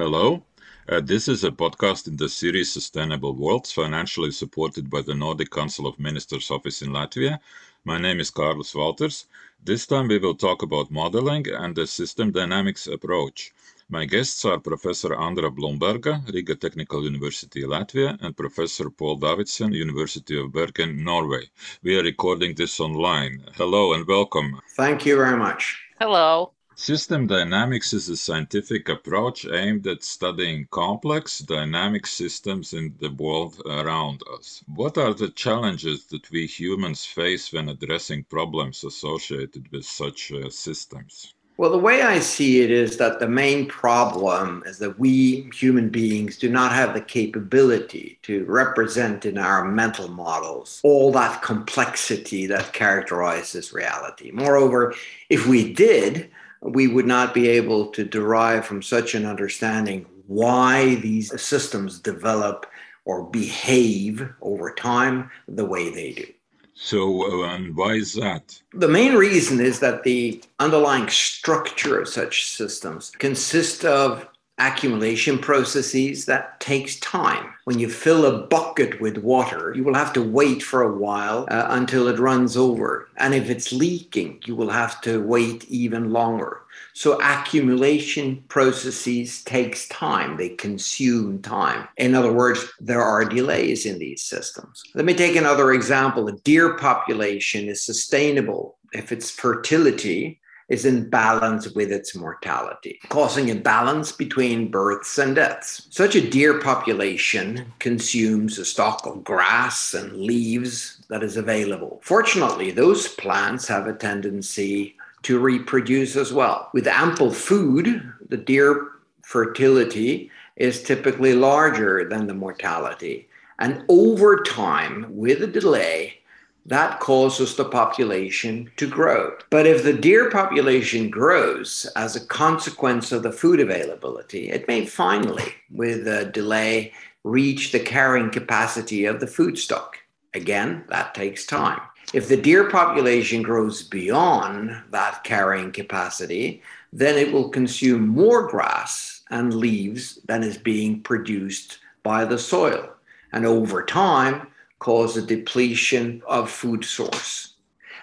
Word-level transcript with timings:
Hello. 0.00 0.42
Uh, 0.88 1.02
this 1.02 1.28
is 1.28 1.44
a 1.44 1.50
podcast 1.50 2.08
in 2.08 2.16
the 2.16 2.30
series 2.30 2.72
Sustainable 2.72 3.34
Worlds, 3.34 3.70
financially 3.70 4.30
supported 4.30 4.88
by 4.88 5.02
the 5.02 5.14
Nordic 5.14 5.50
Council 5.50 5.86
of 5.86 5.98
Ministers 5.98 6.50
office 6.50 6.80
in 6.80 6.88
Latvia. 6.88 7.38
My 7.84 7.98
name 7.98 8.18
is 8.18 8.30
Carlos 8.30 8.74
Walters. 8.74 9.26
This 9.62 9.86
time 9.86 10.08
we 10.08 10.16
will 10.16 10.34
talk 10.34 10.62
about 10.62 10.90
modeling 10.90 11.46
and 11.48 11.76
the 11.76 11.86
system 11.86 12.32
dynamics 12.32 12.86
approach. 12.86 13.52
My 13.90 14.06
guests 14.06 14.42
are 14.46 14.58
Professor 14.58 15.14
Andra 15.14 15.50
Blumberga, 15.50 16.32
Riga 16.32 16.56
Technical 16.56 17.04
University, 17.04 17.64
Latvia, 17.64 18.16
and 18.22 18.34
Professor 18.34 18.88
Paul 18.88 19.18
Davidsen, 19.18 19.74
University 19.74 20.40
of 20.40 20.50
Bergen, 20.50 21.04
Norway. 21.04 21.50
We 21.82 21.98
are 21.98 22.02
recording 22.02 22.54
this 22.54 22.80
online. 22.80 23.44
Hello 23.54 23.92
and 23.92 24.06
welcome. 24.06 24.62
Thank 24.76 25.04
you 25.04 25.16
very 25.16 25.36
much. 25.36 25.78
Hello. 26.00 26.54
System 26.82 27.26
dynamics 27.26 27.92
is 27.92 28.08
a 28.08 28.16
scientific 28.16 28.88
approach 28.88 29.44
aimed 29.44 29.86
at 29.86 30.02
studying 30.02 30.66
complex 30.70 31.40
dynamic 31.40 32.06
systems 32.06 32.72
in 32.72 32.94
the 33.00 33.10
world 33.10 33.60
around 33.66 34.22
us. 34.32 34.64
What 34.66 34.96
are 34.96 35.12
the 35.12 35.28
challenges 35.28 36.06
that 36.06 36.30
we 36.30 36.46
humans 36.46 37.04
face 37.04 37.52
when 37.52 37.68
addressing 37.68 38.24
problems 38.24 38.82
associated 38.82 39.70
with 39.70 39.84
such 39.84 40.32
uh, 40.32 40.48
systems? 40.48 41.34
Well, 41.58 41.70
the 41.70 41.76
way 41.76 42.00
I 42.00 42.20
see 42.20 42.62
it 42.62 42.70
is 42.70 42.96
that 42.96 43.20
the 43.20 43.28
main 43.28 43.66
problem 43.68 44.62
is 44.64 44.78
that 44.78 44.98
we 44.98 45.50
human 45.52 45.90
beings 45.90 46.38
do 46.38 46.48
not 46.48 46.72
have 46.72 46.94
the 46.94 47.02
capability 47.02 48.18
to 48.22 48.46
represent 48.46 49.26
in 49.26 49.36
our 49.36 49.66
mental 49.66 50.08
models 50.08 50.80
all 50.82 51.12
that 51.12 51.42
complexity 51.42 52.46
that 52.46 52.72
characterizes 52.72 53.74
reality. 53.74 54.30
Moreover, 54.30 54.94
if 55.28 55.46
we 55.46 55.74
did, 55.74 56.30
we 56.62 56.86
would 56.86 57.06
not 57.06 57.34
be 57.34 57.48
able 57.48 57.86
to 57.88 58.04
derive 58.04 58.66
from 58.66 58.82
such 58.82 59.14
an 59.14 59.26
understanding 59.26 60.06
why 60.26 60.96
these 60.96 61.40
systems 61.40 61.98
develop 61.98 62.66
or 63.04 63.24
behave 63.24 64.28
over 64.42 64.72
time 64.72 65.30
the 65.48 65.64
way 65.64 65.90
they 65.90 66.12
do. 66.12 66.26
So, 66.74 67.42
uh, 67.42 67.54
and 67.54 67.76
why 67.76 67.94
is 67.94 68.14
that? 68.14 68.60
The 68.72 68.88
main 68.88 69.14
reason 69.14 69.60
is 69.60 69.80
that 69.80 70.02
the 70.02 70.42
underlying 70.58 71.08
structure 71.08 72.00
of 72.00 72.08
such 72.08 72.46
systems 72.46 73.10
consists 73.18 73.84
of 73.84 74.26
accumulation 74.60 75.38
processes 75.38 76.26
that 76.26 76.60
takes 76.60 77.00
time. 77.00 77.52
When 77.64 77.78
you 77.78 77.88
fill 77.88 78.26
a 78.26 78.46
bucket 78.46 79.00
with 79.00 79.18
water, 79.18 79.72
you 79.74 79.82
will 79.84 79.94
have 79.94 80.12
to 80.14 80.22
wait 80.22 80.62
for 80.62 80.82
a 80.82 80.96
while 80.96 81.46
uh, 81.50 81.66
until 81.70 82.08
it 82.08 82.18
runs 82.18 82.56
over. 82.56 83.08
And 83.16 83.34
if 83.34 83.48
it's 83.48 83.72
leaking, 83.72 84.42
you 84.44 84.54
will 84.54 84.70
have 84.70 85.00
to 85.02 85.22
wait 85.22 85.64
even 85.68 86.12
longer. 86.12 86.62
So 86.92 87.20
accumulation 87.20 88.42
processes 88.48 89.42
takes 89.44 89.88
time. 89.88 90.36
They 90.36 90.50
consume 90.50 91.40
time. 91.42 91.88
In 91.96 92.14
other 92.14 92.32
words, 92.32 92.64
there 92.80 93.02
are 93.02 93.24
delays 93.24 93.86
in 93.86 93.98
these 93.98 94.22
systems. 94.22 94.82
Let 94.94 95.04
me 95.04 95.14
take 95.14 95.36
another 95.36 95.72
example. 95.72 96.28
A 96.28 96.32
deer 96.38 96.76
population 96.76 97.68
is 97.68 97.82
sustainable 97.82 98.76
if 98.92 99.12
its 99.12 99.30
fertility 99.30 100.39
is 100.70 100.86
in 100.86 101.10
balance 101.10 101.68
with 101.72 101.92
its 101.92 102.14
mortality, 102.14 103.00
causing 103.08 103.50
a 103.50 103.54
balance 103.54 104.12
between 104.12 104.70
births 104.70 105.18
and 105.18 105.34
deaths. 105.34 105.88
Such 105.90 106.14
a 106.14 106.30
deer 106.30 106.60
population 106.60 107.72
consumes 107.80 108.56
a 108.58 108.64
stock 108.64 109.04
of 109.04 109.24
grass 109.24 109.92
and 109.92 110.16
leaves 110.16 111.02
that 111.08 111.24
is 111.24 111.36
available. 111.36 112.00
Fortunately, 112.02 112.70
those 112.70 113.08
plants 113.08 113.66
have 113.66 113.88
a 113.88 113.92
tendency 113.92 114.96
to 115.22 115.40
reproduce 115.40 116.16
as 116.16 116.32
well. 116.32 116.70
With 116.72 116.86
ample 116.86 117.32
food, 117.32 118.10
the 118.28 118.36
deer 118.36 118.88
fertility 119.22 120.30
is 120.56 120.82
typically 120.82 121.34
larger 121.34 122.08
than 122.08 122.26
the 122.26 122.34
mortality. 122.34 123.28
And 123.58 123.84
over 123.88 124.42
time, 124.42 125.06
with 125.10 125.42
a 125.42 125.46
delay, 125.46 126.19
that 126.66 127.00
causes 127.00 127.56
the 127.56 127.64
population 127.64 128.70
to 128.76 128.86
grow. 128.86 129.36
But 129.50 129.66
if 129.66 129.82
the 129.82 129.92
deer 129.92 130.30
population 130.30 131.10
grows 131.10 131.90
as 131.96 132.16
a 132.16 132.26
consequence 132.26 133.12
of 133.12 133.22
the 133.22 133.32
food 133.32 133.60
availability, 133.60 134.50
it 134.50 134.68
may 134.68 134.86
finally, 134.86 135.54
with 135.70 136.06
a 136.06 136.26
delay, 136.26 136.92
reach 137.24 137.72
the 137.72 137.80
carrying 137.80 138.30
capacity 138.30 139.04
of 139.04 139.20
the 139.20 139.26
food 139.26 139.58
stock. 139.58 139.96
Again, 140.34 140.84
that 140.88 141.14
takes 141.14 141.44
time. 141.46 141.80
If 142.12 142.28
the 142.28 142.36
deer 142.36 142.68
population 142.70 143.42
grows 143.42 143.82
beyond 143.82 144.76
that 144.90 145.22
carrying 145.24 145.70
capacity, 145.72 146.62
then 146.92 147.16
it 147.16 147.32
will 147.32 147.48
consume 147.48 148.08
more 148.08 148.48
grass 148.48 149.22
and 149.30 149.54
leaves 149.54 150.18
than 150.26 150.42
is 150.42 150.58
being 150.58 151.00
produced 151.02 151.78
by 152.02 152.24
the 152.24 152.38
soil. 152.38 152.90
And 153.32 153.46
over 153.46 153.84
time, 153.84 154.48
cause 154.80 155.16
a 155.16 155.22
depletion 155.22 156.22
of 156.26 156.50
food 156.50 156.84
source. 156.84 157.54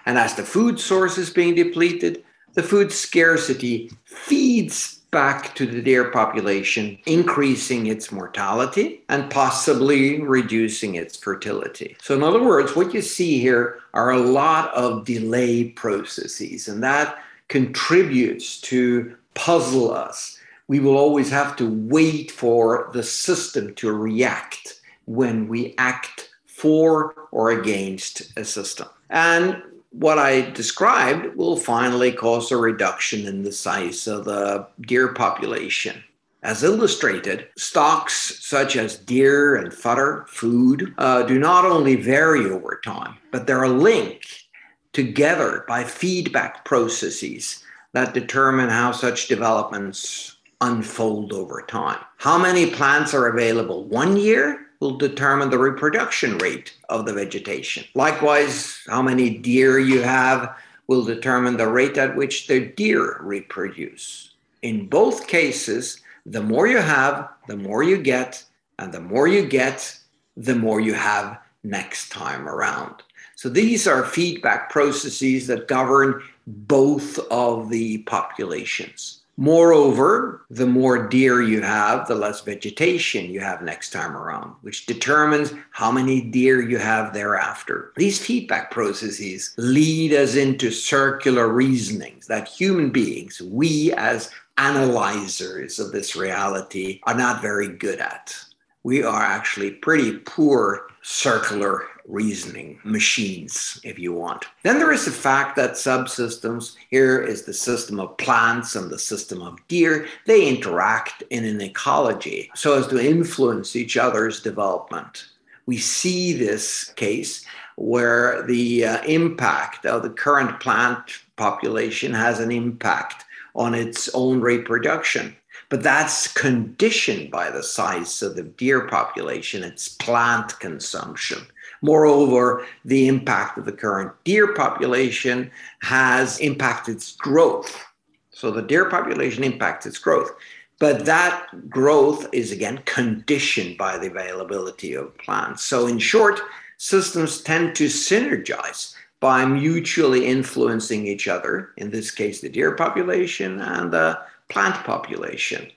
And 0.06 0.16
as 0.16 0.34
the 0.34 0.42
food 0.42 0.80
source 0.80 1.18
is 1.18 1.28
being 1.28 1.54
depleted, 1.54 2.24
the 2.54 2.62
food 2.62 2.90
scarcity 2.90 3.92
feeds 4.04 4.98
back 5.10 5.54
to 5.54 5.66
the 5.66 5.80
deer 5.80 6.10
population, 6.10 6.98
increasing 7.06 7.86
its 7.86 8.12
mortality 8.12 9.02
and 9.08 9.30
possibly 9.30 10.20
reducing 10.20 10.94
its 10.94 11.16
fertility. 11.16 11.96
So, 12.00 12.14
in 12.14 12.22
other 12.22 12.42
words, 12.42 12.76
what 12.76 12.92
you 12.92 13.02
see 13.02 13.38
here 13.38 13.80
are 13.94 14.10
a 14.10 14.18
lot 14.18 14.72
of 14.74 15.04
delay 15.04 15.70
processes, 15.70 16.68
and 16.68 16.82
that 16.82 17.18
contributes 17.48 18.60
to 18.62 19.16
puzzle 19.34 19.92
us. 19.92 20.38
We 20.68 20.80
will 20.80 20.96
always 20.96 21.30
have 21.30 21.56
to 21.56 21.70
wait 21.70 22.30
for 22.30 22.90
the 22.92 23.02
system 23.02 23.74
to 23.76 23.92
react 23.92 24.80
when 25.06 25.48
we 25.48 25.74
act 25.78 26.27
for 26.58 27.14
or 27.30 27.52
against 27.52 28.36
a 28.36 28.44
system. 28.44 28.88
And 29.10 29.62
what 29.90 30.18
I 30.18 30.50
described 30.50 31.36
will 31.36 31.56
finally 31.56 32.12
cause 32.12 32.50
a 32.50 32.56
reduction 32.56 33.26
in 33.26 33.44
the 33.44 33.52
size 33.52 34.08
of 34.08 34.24
the 34.24 34.66
deer 34.80 35.12
population. 35.14 36.02
As 36.42 36.64
illustrated, 36.64 37.48
stocks 37.56 38.44
such 38.44 38.76
as 38.76 38.96
deer 38.96 39.56
and 39.56 39.72
fodder, 39.72 40.26
food, 40.28 40.94
uh, 40.98 41.22
do 41.22 41.38
not 41.38 41.64
only 41.64 41.94
vary 41.94 42.46
over 42.46 42.80
time, 42.84 43.16
but 43.30 43.46
they're 43.46 43.68
linked 43.68 44.44
together 44.92 45.64
by 45.68 45.84
feedback 45.84 46.64
processes 46.64 47.62
that 47.92 48.14
determine 48.14 48.68
how 48.68 48.92
such 48.92 49.28
developments 49.28 50.36
unfold 50.60 51.32
over 51.32 51.62
time. 51.62 51.98
How 52.16 52.36
many 52.36 52.70
plants 52.70 53.14
are 53.14 53.28
available 53.28 53.84
one 53.84 54.16
year 54.16 54.67
will 54.80 54.96
determine 54.96 55.50
the 55.50 55.58
reproduction 55.58 56.38
rate 56.38 56.76
of 56.88 57.04
the 57.04 57.12
vegetation. 57.12 57.84
Likewise, 57.94 58.80
how 58.88 59.02
many 59.02 59.30
deer 59.38 59.78
you 59.78 60.02
have 60.02 60.56
will 60.86 61.04
determine 61.04 61.56
the 61.56 61.68
rate 61.68 61.98
at 61.98 62.16
which 62.16 62.46
the 62.46 62.60
deer 62.60 63.18
reproduce. 63.20 64.34
In 64.62 64.86
both 64.86 65.26
cases, 65.26 66.00
the 66.24 66.42
more 66.42 66.66
you 66.66 66.78
have, 66.78 67.28
the 67.46 67.56
more 67.56 67.82
you 67.82 67.98
get, 67.98 68.44
and 68.78 68.92
the 68.92 69.00
more 69.00 69.28
you 69.28 69.46
get, 69.46 69.98
the 70.36 70.54
more 70.54 70.80
you 70.80 70.94
have 70.94 71.38
next 71.64 72.10
time 72.10 72.48
around. 72.48 73.02
So 73.36 73.48
these 73.48 73.86
are 73.86 74.04
feedback 74.04 74.70
processes 74.70 75.46
that 75.46 75.68
govern 75.68 76.22
both 76.46 77.18
of 77.30 77.68
the 77.68 77.98
populations. 77.98 79.17
Moreover, 79.40 80.44
the 80.50 80.66
more 80.66 81.06
deer 81.06 81.40
you 81.40 81.62
have, 81.62 82.08
the 82.08 82.16
less 82.16 82.40
vegetation 82.40 83.30
you 83.30 83.38
have 83.38 83.62
next 83.62 83.90
time 83.90 84.16
around, 84.16 84.56
which 84.62 84.84
determines 84.84 85.52
how 85.70 85.92
many 85.92 86.20
deer 86.20 86.60
you 86.60 86.76
have 86.78 87.12
thereafter. 87.12 87.92
These 87.94 88.18
feedback 88.18 88.72
processes 88.72 89.54
lead 89.56 90.12
us 90.12 90.34
into 90.34 90.72
circular 90.72 91.46
reasonings 91.46 92.26
that 92.26 92.48
human 92.48 92.90
beings, 92.90 93.40
we 93.40 93.92
as 93.92 94.28
analyzers 94.56 95.78
of 95.78 95.92
this 95.92 96.16
reality, 96.16 96.98
are 97.04 97.14
not 97.14 97.40
very 97.40 97.68
good 97.68 98.00
at. 98.00 98.34
We 98.82 99.04
are 99.04 99.22
actually 99.22 99.70
pretty 99.70 100.18
poor 100.18 100.88
circular 101.02 101.84
reasoning 102.08 102.80
machines, 102.84 103.78
if 103.84 103.98
you 103.98 104.12
want. 104.12 104.46
Then 104.62 104.78
there 104.78 104.92
is 104.92 105.04
the 105.04 105.10
fact 105.10 105.54
that 105.56 105.72
subsystems, 105.72 106.74
here 106.90 107.20
is 107.20 107.42
the 107.42 107.52
system 107.52 108.00
of 108.00 108.16
plants 108.16 108.74
and 108.74 108.90
the 108.90 108.98
system 108.98 109.42
of 109.42 109.58
deer, 109.68 110.06
they 110.26 110.48
interact 110.48 111.22
in 111.30 111.44
an 111.44 111.60
ecology 111.60 112.50
so 112.54 112.78
as 112.78 112.86
to 112.88 112.98
influence 112.98 113.76
each 113.76 113.96
other's 113.96 114.40
development. 114.40 115.26
We 115.66 115.76
see 115.76 116.32
this 116.32 116.84
case 116.96 117.44
where 117.76 118.42
the 118.42 118.86
uh, 118.86 119.02
impact 119.02 119.86
of 119.86 120.02
the 120.02 120.10
current 120.10 120.58
plant 120.60 121.20
population 121.36 122.12
has 122.12 122.40
an 122.40 122.50
impact 122.50 123.24
on 123.54 123.74
its 123.74 124.08
own 124.14 124.40
reproduction. 124.40 125.36
But 125.68 125.82
that's 125.82 126.32
conditioned 126.32 127.30
by 127.30 127.50
the 127.50 127.62
size 127.62 128.22
of 128.22 128.34
the 128.34 128.44
deer 128.44 128.86
population, 128.88 129.62
its 129.62 129.88
plant 129.88 130.58
consumption. 130.60 131.46
Moreover, 131.82 132.66
the 132.84 133.08
impact 133.08 133.58
of 133.58 133.64
the 133.64 133.72
current 133.72 134.12
deer 134.24 134.54
population 134.54 135.50
has 135.80 136.38
impacted 136.40 136.96
its 136.96 137.16
growth. 137.16 137.84
So 138.30 138.50
the 138.50 138.62
deer 138.62 138.88
population 138.88 139.44
impacts 139.44 139.86
its 139.86 139.98
growth. 139.98 140.30
But 140.78 141.06
that 141.06 141.68
growth 141.68 142.28
is 142.32 142.52
again 142.52 142.80
conditioned 142.84 143.76
by 143.76 143.98
the 143.98 144.06
availability 144.08 144.94
of 144.94 145.16
plants. 145.18 145.64
So, 145.64 145.88
in 145.88 145.98
short, 145.98 146.40
systems 146.76 147.40
tend 147.40 147.74
to 147.76 147.86
synergize 147.86 148.94
by 149.20 149.44
mutually 149.44 150.26
influencing 150.26 151.06
each 151.06 151.26
other, 151.26 151.70
in 151.76 151.90
this 151.90 152.12
case, 152.12 152.40
the 152.40 152.48
deer 152.48 152.76
population 152.76 153.60
and 153.60 153.92
the 153.92 154.20
plant 154.48 154.76
population. 154.84 155.68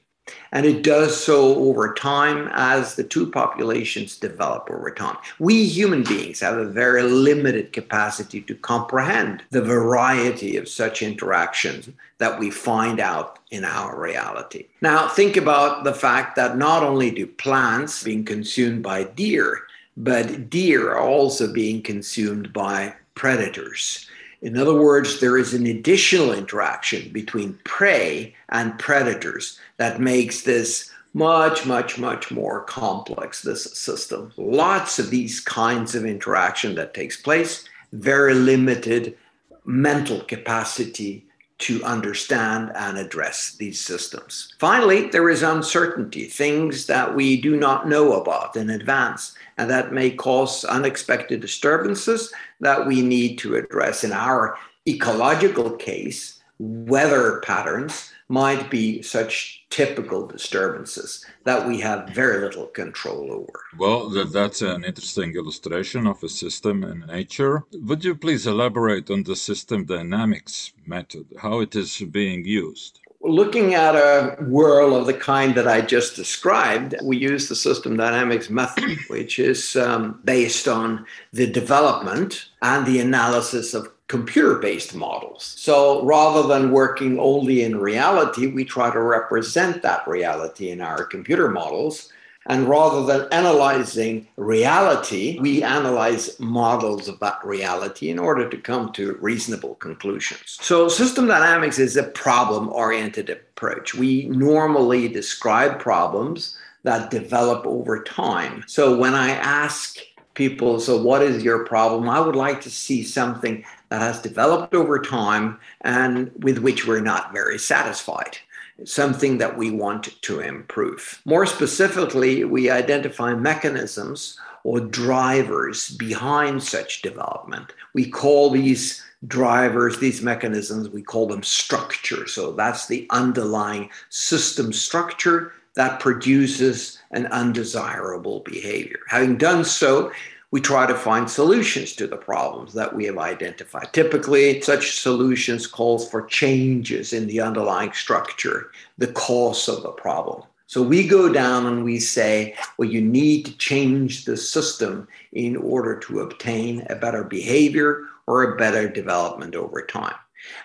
And 0.51 0.65
it 0.65 0.83
does 0.83 1.21
so 1.21 1.55
over 1.55 1.93
time 1.93 2.49
as 2.53 2.95
the 2.95 3.03
two 3.03 3.29
populations 3.29 4.17
develop 4.17 4.69
over 4.69 4.91
time. 4.91 5.17
We 5.39 5.65
human 5.65 6.03
beings 6.03 6.39
have 6.41 6.57
a 6.57 6.65
very 6.65 7.03
limited 7.03 7.73
capacity 7.73 8.41
to 8.41 8.55
comprehend 8.55 9.43
the 9.49 9.61
variety 9.61 10.57
of 10.57 10.69
such 10.69 11.01
interactions 11.01 11.89
that 12.17 12.39
we 12.39 12.51
find 12.51 12.99
out 12.99 13.39
in 13.49 13.65
our 13.65 13.99
reality. 13.99 14.67
Now, 14.81 15.07
think 15.07 15.37
about 15.37 15.83
the 15.83 15.93
fact 15.93 16.35
that 16.35 16.57
not 16.57 16.83
only 16.83 17.11
do 17.11 17.25
plants 17.25 18.03
being 18.03 18.25
consumed 18.25 18.83
by 18.83 19.05
deer, 19.05 19.61
but 19.97 20.49
deer 20.49 20.91
are 20.91 20.99
also 20.99 21.51
being 21.51 21.81
consumed 21.81 22.53
by 22.53 22.93
predators. 23.15 24.07
In 24.41 24.57
other 24.57 24.73
words, 24.73 25.19
there 25.19 25.37
is 25.37 25.53
an 25.53 25.67
additional 25.67 26.33
interaction 26.33 27.11
between 27.11 27.59
prey 27.63 28.33
and 28.49 28.77
predators 28.79 29.59
that 29.81 29.99
makes 29.99 30.43
this 30.43 30.91
much, 31.15 31.65
much, 31.65 31.97
much 31.97 32.29
more 32.29 32.63
complex, 32.65 33.41
this 33.41 33.63
system. 33.63 34.31
Lots 34.37 34.99
of 34.99 35.09
these 35.09 35.39
kinds 35.39 35.95
of 35.95 36.05
interaction 36.05 36.75
that 36.75 36.93
takes 36.93 37.19
place, 37.19 37.67
very 37.91 38.35
limited 38.35 39.17
mental 39.65 40.21
capacity 40.21 41.25
to 41.57 41.83
understand 41.83 42.71
and 42.75 42.99
address 42.99 43.55
these 43.55 43.81
systems. 43.81 44.53
Finally, 44.59 45.07
there 45.09 45.31
is 45.31 45.41
uncertainty, 45.41 46.25
things 46.25 46.85
that 46.85 47.15
we 47.15 47.41
do 47.41 47.57
not 47.57 47.89
know 47.89 48.21
about 48.21 48.55
in 48.55 48.69
advance, 48.69 49.33
and 49.57 49.67
that 49.67 49.91
may 49.91 50.11
cause 50.11 50.63
unexpected 50.65 51.41
disturbances 51.41 52.31
that 52.59 52.85
we 52.85 53.01
need 53.01 53.39
to 53.39 53.55
address. 53.55 54.03
In 54.03 54.11
our 54.11 54.59
ecological 54.87 55.71
case, 55.71 56.39
weather 56.59 57.39
patterns 57.39 58.10
might 58.31 58.69
be 58.69 59.01
such 59.01 59.65
typical 59.69 60.25
disturbances 60.25 61.25
that 61.43 61.67
we 61.67 61.79
have 61.81 62.09
very 62.09 62.39
little 62.39 62.67
control 62.67 63.31
over. 63.31 63.59
Well, 63.77 64.09
that's 64.09 64.61
an 64.61 64.85
interesting 64.85 65.35
illustration 65.35 66.07
of 66.07 66.23
a 66.23 66.29
system 66.29 66.83
in 66.83 66.99
nature. 67.07 67.63
Would 67.73 68.05
you 68.05 68.15
please 68.15 68.47
elaborate 68.47 69.11
on 69.11 69.23
the 69.23 69.35
system 69.35 69.85
dynamics 69.85 70.71
method, 70.85 71.25
how 71.41 71.59
it 71.59 71.75
is 71.75 72.01
being 72.09 72.45
used? 72.45 73.01
Looking 73.23 73.75
at 73.75 73.95
a 73.95 74.37
whirl 74.39 74.95
of 74.95 75.05
the 75.05 75.13
kind 75.13 75.53
that 75.53 75.67
I 75.67 75.81
just 75.81 76.15
described, 76.15 76.95
we 77.03 77.17
use 77.17 77.49
the 77.49 77.55
system 77.55 77.95
dynamics 77.97 78.49
method, 78.49 78.97
which 79.09 79.37
is 79.37 79.75
um, 79.75 80.19
based 80.23 80.67
on 80.67 81.05
the 81.31 81.45
development 81.45 82.47
and 82.63 82.85
the 82.85 82.99
analysis 82.99 83.75
of 83.75 83.89
computer 84.11 84.55
based 84.55 84.93
models. 84.93 85.55
So 85.57 86.03
rather 86.03 86.45
than 86.45 86.71
working 86.71 87.17
only 87.17 87.63
in 87.63 87.79
reality, 87.79 88.47
we 88.47 88.65
try 88.65 88.91
to 88.91 88.99
represent 88.99 89.81
that 89.83 90.05
reality 90.05 90.69
in 90.69 90.81
our 90.81 91.05
computer 91.05 91.49
models. 91.49 92.11
And 92.47 92.67
rather 92.67 93.05
than 93.05 93.31
analyzing 93.31 94.27
reality, 94.35 95.39
we 95.39 95.63
analyze 95.63 96.37
models 96.41 97.07
of 97.07 97.19
that 97.19 97.39
reality 97.45 98.09
in 98.09 98.19
order 98.19 98.49
to 98.49 98.57
come 98.57 98.91
to 98.93 99.17
reasonable 99.21 99.75
conclusions. 99.75 100.57
So, 100.59 100.89
system 100.89 101.27
dynamics 101.27 101.79
is 101.79 101.95
a 101.95 102.03
problem 102.03 102.67
oriented 102.73 103.29
approach. 103.29 103.95
We 103.95 104.25
normally 104.25 105.07
describe 105.07 105.79
problems 105.79 106.57
that 106.83 107.11
develop 107.11 107.65
over 107.65 108.03
time. 108.03 108.65
So, 108.67 108.97
when 108.97 109.13
I 109.13 109.29
ask 109.29 109.99
people, 110.33 110.79
so 110.79 111.01
what 111.01 111.21
is 111.21 111.43
your 111.43 111.65
problem? 111.65 112.09
I 112.09 112.19
would 112.19 112.35
like 112.35 112.61
to 112.61 112.69
see 112.69 113.03
something 113.03 113.63
that 113.89 114.01
has 114.01 114.21
developed 114.21 114.73
over 114.73 114.99
time 114.99 115.59
and 115.81 116.31
with 116.43 116.59
which 116.59 116.87
we're 116.87 117.01
not 117.01 117.33
very 117.33 117.59
satisfied. 117.59 118.37
Something 118.83 119.37
that 119.37 119.57
we 119.57 119.69
want 119.69 120.21
to 120.21 120.39
improve. 120.39 121.21
More 121.25 121.45
specifically, 121.45 122.43
we 122.45 122.71
identify 122.71 123.33
mechanisms 123.33 124.39
or 124.63 124.79
drivers 124.79 125.91
behind 125.91 126.63
such 126.63 127.01
development. 127.01 127.73
We 127.93 128.09
call 128.09 128.49
these 128.49 129.03
drivers, 129.27 129.99
these 129.99 130.21
mechanisms, 130.21 130.89
we 130.89 131.03
call 131.03 131.27
them 131.27 131.43
structure. 131.43 132.27
So 132.27 132.53
that's 132.53 132.87
the 132.87 133.05
underlying 133.11 133.89
system 134.09 134.73
structure 134.73 135.53
that 135.75 135.99
produces 135.99 137.00
an 137.11 137.27
undesirable 137.27 138.41
behavior. 138.41 138.99
Having 139.07 139.37
done 139.37 139.63
so, 139.63 140.11
we 140.51 140.59
try 140.59 140.85
to 140.85 140.95
find 140.95 141.29
solutions 141.29 141.93
to 141.93 142.07
the 142.07 142.17
problems 142.17 142.73
that 142.73 142.93
we 142.93 143.05
have 143.05 143.17
identified. 143.17 143.93
Typically, 143.93 144.59
such 144.61 144.99
solutions 144.99 145.65
calls 145.65 146.09
for 146.09 146.25
changes 146.25 147.13
in 147.13 147.27
the 147.27 147.39
underlying 147.39 147.93
structure, 147.93 148.71
the 148.97 149.07
cause 149.07 149.69
of 149.69 149.81
the 149.83 149.91
problem. 149.91 150.43
So 150.67 150.81
we 150.81 151.07
go 151.07 151.31
down 151.31 151.65
and 151.65 151.83
we 151.83 151.99
say, 151.99 152.55
well, 152.77 152.89
you 152.89 153.01
need 153.01 153.45
to 153.45 153.57
change 153.57 154.25
the 154.25 154.37
system 154.37 155.07
in 155.33 155.57
order 155.57 155.99
to 155.99 156.21
obtain 156.21 156.85
a 156.89 156.95
better 156.95 157.23
behavior 157.23 158.05
or 158.27 158.43
a 158.43 158.57
better 158.57 158.87
development 158.87 159.55
over 159.55 159.81
time. 159.81 160.15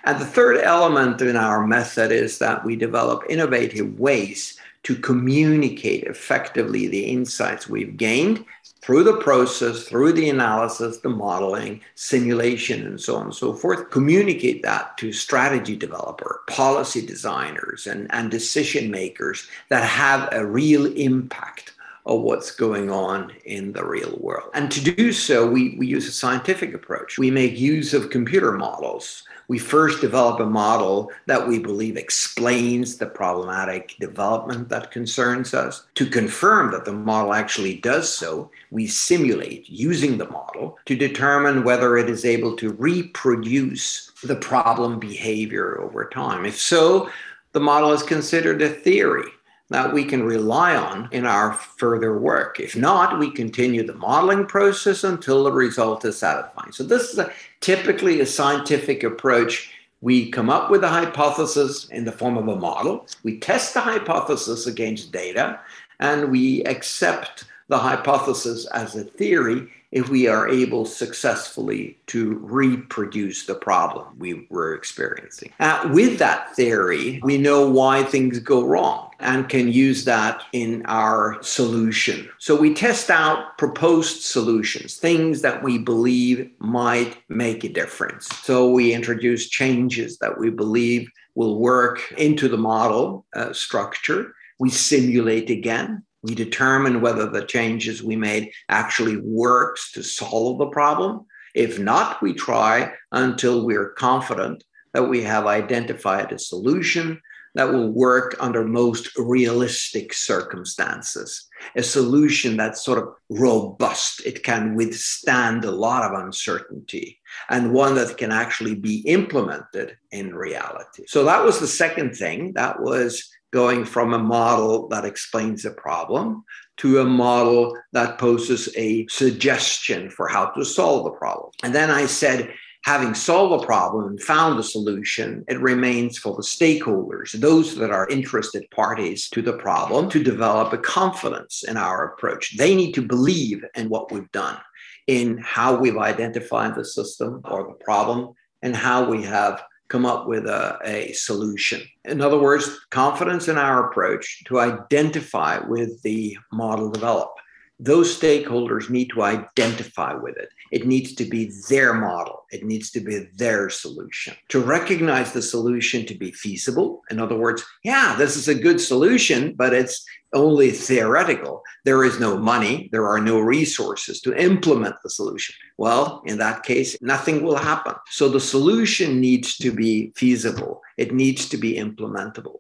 And 0.05 0.21
the 0.21 0.27
third 0.27 0.59
element 0.59 1.21
in 1.21 1.37
our 1.37 1.67
method 1.67 2.13
is 2.13 2.39
that 2.39 2.65
we 2.65 2.77
develop 2.77 3.25
innovative 3.29 3.99
ways 3.99 4.59
to 4.87 4.95
communicate 4.95 6.05
effectively 6.05 6.87
the 6.87 7.07
insights 7.07 7.69
we've 7.69 7.97
gained 7.97 8.45
through 8.83 9.03
the 9.03 9.17
process, 9.17 9.83
through 9.83 10.13
the 10.13 10.31
analysis, 10.31 10.99
the 10.99 11.09
modeling, 11.09 11.81
simulation, 11.97 12.87
and 12.87 13.01
so 13.01 13.17
on 13.17 13.25
and 13.25 13.35
so 13.35 13.53
forth, 13.53 13.91
communicate 13.91 14.63
that 14.63 14.97
to 14.97 15.13
strategy 15.13 15.75
developer, 15.75 16.43
policy 16.47 17.05
designers, 17.05 17.89
and, 17.89 18.07
and 18.13 18.31
decision 18.31 18.89
makers 18.89 19.49
that 19.71 19.83
have 19.83 20.29
a 20.31 20.47
real 20.47 20.87
impact 20.95 21.75
of 22.07 22.21
what's 22.21 22.53
going 22.53 22.89
on 22.89 23.33
in 23.45 23.73
the 23.73 23.85
real 23.85 24.17
world. 24.21 24.51
And 24.55 24.71
to 24.71 24.95
do 24.95 25.11
so, 25.11 25.45
we, 25.51 25.75
we 25.77 25.89
use 25.89 26.07
a 26.07 26.13
scientific 26.13 26.75
approach. 26.75 27.19
We 27.19 27.33
make 27.33 27.59
use 27.59 27.93
of 27.93 28.11
computer 28.11 28.53
models 28.53 29.25
we 29.49 29.59
first 29.59 30.01
develop 30.01 30.41
a 30.41 30.47
model 30.47 31.11
that 31.27 31.47
we 31.47 31.59
believe 31.59 31.97
explains 31.97 32.97
the 32.97 33.07
problematic 33.07 33.97
development 34.01 34.69
that 34.69 34.91
concerns 34.91 35.55
us. 35.55 35.87
To 35.95 36.07
confirm 36.07 36.73
that 36.73 36.85
the 36.85 36.93
model 36.93 37.35
actually 37.35 37.77
does 37.77 38.13
so, 38.13 38.51
we 38.71 38.87
simulate 38.87 39.69
using 39.69 40.19
the 40.19 40.29
model 40.29 40.79
to 40.87 40.97
determine 40.97 41.65
whether 41.65 41.97
it 41.97 42.11
is 42.11 42.25
able 42.25 42.57
to 42.57 42.73
reproduce 42.73 44.11
the 44.25 44.37
problem 44.37 44.99
behavior 44.99 45.81
over 45.81 46.09
time. 46.09 46.45
If 46.45 46.61
so, 46.61 47.11
the 47.53 47.61
model 47.61 47.93
is 47.93 48.03
considered 48.03 48.61
a 48.63 48.69
theory 48.69 49.31
that 49.71 49.93
we 49.93 50.05
can 50.05 50.23
rely 50.23 50.77
on 50.77 51.09
in 51.11 51.27
our 51.27 51.53
further 51.53 52.19
work. 52.19 52.61
If 52.61 52.77
not, 52.77 53.19
we 53.19 53.31
continue 53.31 53.85
the 53.85 53.95
modeling 53.95 54.47
process 54.47 55.03
until 55.03 55.45
the 55.45 55.53
result 55.53 56.05
is 56.05 56.19
satisfying. 56.19 56.73
So, 56.73 56.85
this 56.85 57.13
is 57.13 57.19
a, 57.19 57.33
typically 57.61 58.21
a 58.21 58.27
scientific 58.27 59.03
approach. 59.03 59.73
We 60.03 60.31
come 60.31 60.51
up 60.51 60.71
with 60.71 60.85
a 60.85 60.89
hypothesis 60.89 61.87
in 61.89 62.05
the 62.05 62.13
form 62.13 62.37
of 62.37 62.49
a 62.49 62.57
model, 62.57 63.07
we 63.23 63.39
test 63.39 63.75
the 63.75 63.81
hypothesis 63.81 64.67
against 64.67 65.11
data, 65.11 65.59
and 66.01 66.31
we 66.31 66.63
accept 66.65 67.45
the 67.69 67.79
hypothesis 67.79 68.67
as 68.67 68.95
a 68.95 69.05
theory 69.05 69.69
if 69.93 70.09
we 70.09 70.27
are 70.27 70.49
able 70.49 70.85
successfully 70.85 71.99
to 72.07 72.35
reproduce 72.43 73.47
the 73.47 73.55
problem 73.55 74.07
we 74.19 74.47
were 74.51 74.75
experiencing. 74.75 75.53
Uh, 75.61 75.89
with 75.93 76.19
that 76.19 76.55
theory, 76.55 77.21
we 77.23 77.39
know 77.39 77.69
why 77.69 78.03
things 78.03 78.39
go 78.39 78.65
wrong 78.65 79.11
and 79.21 79.49
can 79.49 79.73
use 79.73 80.05
that 80.05 80.43
in 80.53 80.85
our 80.87 81.43
solution. 81.43 82.29
So 82.39 82.55
we 82.57 82.75
test 82.75 83.11
out 83.11 83.57
proposed 83.59 84.23
solutions, 84.23 84.97
things 84.97 85.43
that 85.43 85.63
we 85.63 85.79
believe 85.79 86.51
might 86.59 87.17
make 87.29 87.65
a 87.65 87.69
difference. 87.69 88.29
So 88.43 88.71
we 88.71 88.93
introduce 88.93 89.49
changes 89.49 90.19
that 90.19 90.39
we 90.39 90.51
believe 90.51 91.09
will 91.35 91.59
work 91.59 92.01
into 92.19 92.49
the 92.49 92.57
model 92.57 93.27
uh, 93.35 93.53
structure. 93.53 94.35
We 94.59 94.71
simulate 94.71 95.51
again 95.51 96.03
we 96.27 96.35
determine 96.35 97.01
whether 97.01 97.29
the 97.29 97.47
changes 97.47 98.03
we 98.03 98.17
made 98.17 98.51
actually 98.69 99.17
works 99.19 99.93
to 99.93 100.03
solve 100.03 100.59
the 100.59 100.67
problem. 100.67 101.25
If 101.55 101.79
not, 101.79 102.21
we 102.21 102.35
try 102.35 102.93
until 103.13 103.65
we're 103.65 103.91
confident 103.91 104.65
that 104.93 105.09
we 105.09 105.23
have 105.23 105.47
identified 105.47 106.33
a 106.33 106.39
solution 106.39 107.21
that 107.55 107.73
will 107.73 107.91
work 107.91 108.37
under 108.39 108.65
most 108.65 109.17
realistic 109.17 110.13
circumstances. 110.13 111.49
A 111.75 111.83
solution 111.83 112.57
that's 112.57 112.85
sort 112.85 112.99
of 112.99 113.15
robust, 113.31 114.27
it 114.27 114.43
can 114.43 114.75
withstand 114.75 115.65
a 115.65 115.71
lot 115.71 116.03
of 116.05 116.21
uncertainty, 116.23 117.19
and 117.49 117.73
one 117.73 117.95
that 117.95 118.19
can 118.19 118.31
actually 118.31 118.75
be 118.75 118.99
implemented 119.07 119.97
in 120.11 120.35
reality. 120.35 121.05
So 121.07 121.25
that 121.25 121.43
was 121.43 121.59
the 121.59 121.67
second 121.67 122.15
thing. 122.15 122.53
That 122.55 122.83
was 122.83 123.31
going 123.53 123.85
from 123.85 124.13
a 124.13 124.19
model 124.19 124.89
that 124.89 125.05
explains 125.05 125.65
a 125.65 125.71
problem 125.71 126.45
to 126.79 127.01
a 127.01 127.05
model 127.05 127.77
that 127.93 128.19
poses 128.19 128.69
a 128.77 129.07
suggestion 129.09 130.11
for 130.11 130.29
how 130.29 130.47
to 130.47 130.65
solve 130.65 131.05
the 131.05 131.11
problem. 131.11 131.51
And 131.63 131.75
then 131.75 131.91
I 131.91 132.07
said, 132.07 132.53
having 132.85 133.15
solved 133.15 133.63
the 133.63 133.67
problem 133.67 134.07
and 134.07 134.23
found 134.23 134.59
a 134.59 134.63
solution, 134.63 135.45
it 135.49 135.61
remains 135.61 136.19
for 136.19 136.37
the 136.37 136.43
stakeholders, 136.43 137.33
those 137.33 137.77
that 137.77 137.91
are 137.91 138.09
interested 138.09 138.71
parties 138.71 139.29
to 139.31 139.43
the 139.43 139.55
problem, 139.55 140.09
to 140.11 140.23
develop 140.23 140.73
a 140.73 140.79
confidence 140.79 141.65
in 141.65 141.77
our 141.77 142.13
approach. 142.13 142.57
They 142.57 142.75
need 142.75 142.93
to 142.93 143.03
believe 143.03 143.65
in 143.75 143.89
what 143.89 144.13
we've 144.13 144.31
done, 144.33 144.59
in 145.07 145.39
how 145.39 145.77
we've 145.77 145.99
identified 145.99 146.75
the 146.75 146.85
system 146.85 147.41
or 147.45 147.67
the 147.67 147.85
problem, 147.85 148.35
and 148.63 148.77
how 148.77 149.09
we 149.09 149.23
have 149.25 149.65
come 149.89 150.07
up 150.07 150.27
with 150.27 150.47
a, 150.47 150.79
a 150.85 151.13
solution. 151.13 151.83
In 152.05 152.21
other 152.21 152.39
words, 152.39 152.69
confidence 152.91 153.49
in 153.49 153.59
our 153.59 153.89
approach 153.89 154.45
to 154.47 154.61
identify 154.61 155.59
with 155.59 156.03
the 156.03 156.37
model 156.53 156.91
developed 156.91 157.41
those 157.79 158.19
stakeholders 158.19 158.89
need 158.89 159.11
to 159.11 159.23
identify 159.23 160.15
with 160.15 160.37
it. 160.37 160.49
It 160.73 160.87
needs 160.87 161.15
to 161.17 161.25
be 161.25 161.53
their 161.69 161.93
model, 161.93 162.47
it 162.51 162.65
needs 162.65 162.91
to 162.93 163.01
be 163.01 163.29
their 163.37 163.69
solution. 163.69 164.35
To 164.49 164.61
recognize 164.61 165.33
the 165.33 165.43
solution 165.43 166.07
to 166.07 166.15
be 166.15 166.33
feasible, 166.33 167.03
in 167.11 167.21
other 167.21 167.37
words, 167.37 167.65
yeah, 167.85 168.17
this 168.17 168.37
is 168.37 168.49
a 168.49 168.55
good 168.55 168.81
solution, 168.81 169.55
but 169.55 169.75
it's 169.75 170.05
only 170.37 170.71
theoretical. 170.71 171.63
There 171.85 172.05
is 172.05 172.21
no 172.21 172.37
money, 172.37 172.89
there 172.93 173.09
are 173.09 173.21
no 173.21 173.41
resources 173.41 174.21
to 174.21 174.37
implement 174.37 174.97
the 175.03 175.11
solution. 175.11 175.55
Well, 175.79 176.23
in 176.27 176.39
that 176.39 176.63
case, 176.63 176.97
nothing 177.01 177.43
will 177.43 177.57
happen. 177.57 177.95
So 178.11 178.29
the 178.29 178.41
solution 178.41 179.21
needs 179.21 179.57
to 179.59 179.73
be 179.73 180.13
feasible, 180.15 180.83
it 180.97 181.13
needs 181.13 181.49
to 181.49 181.57
be 181.57 181.75
implementable. 181.75 182.59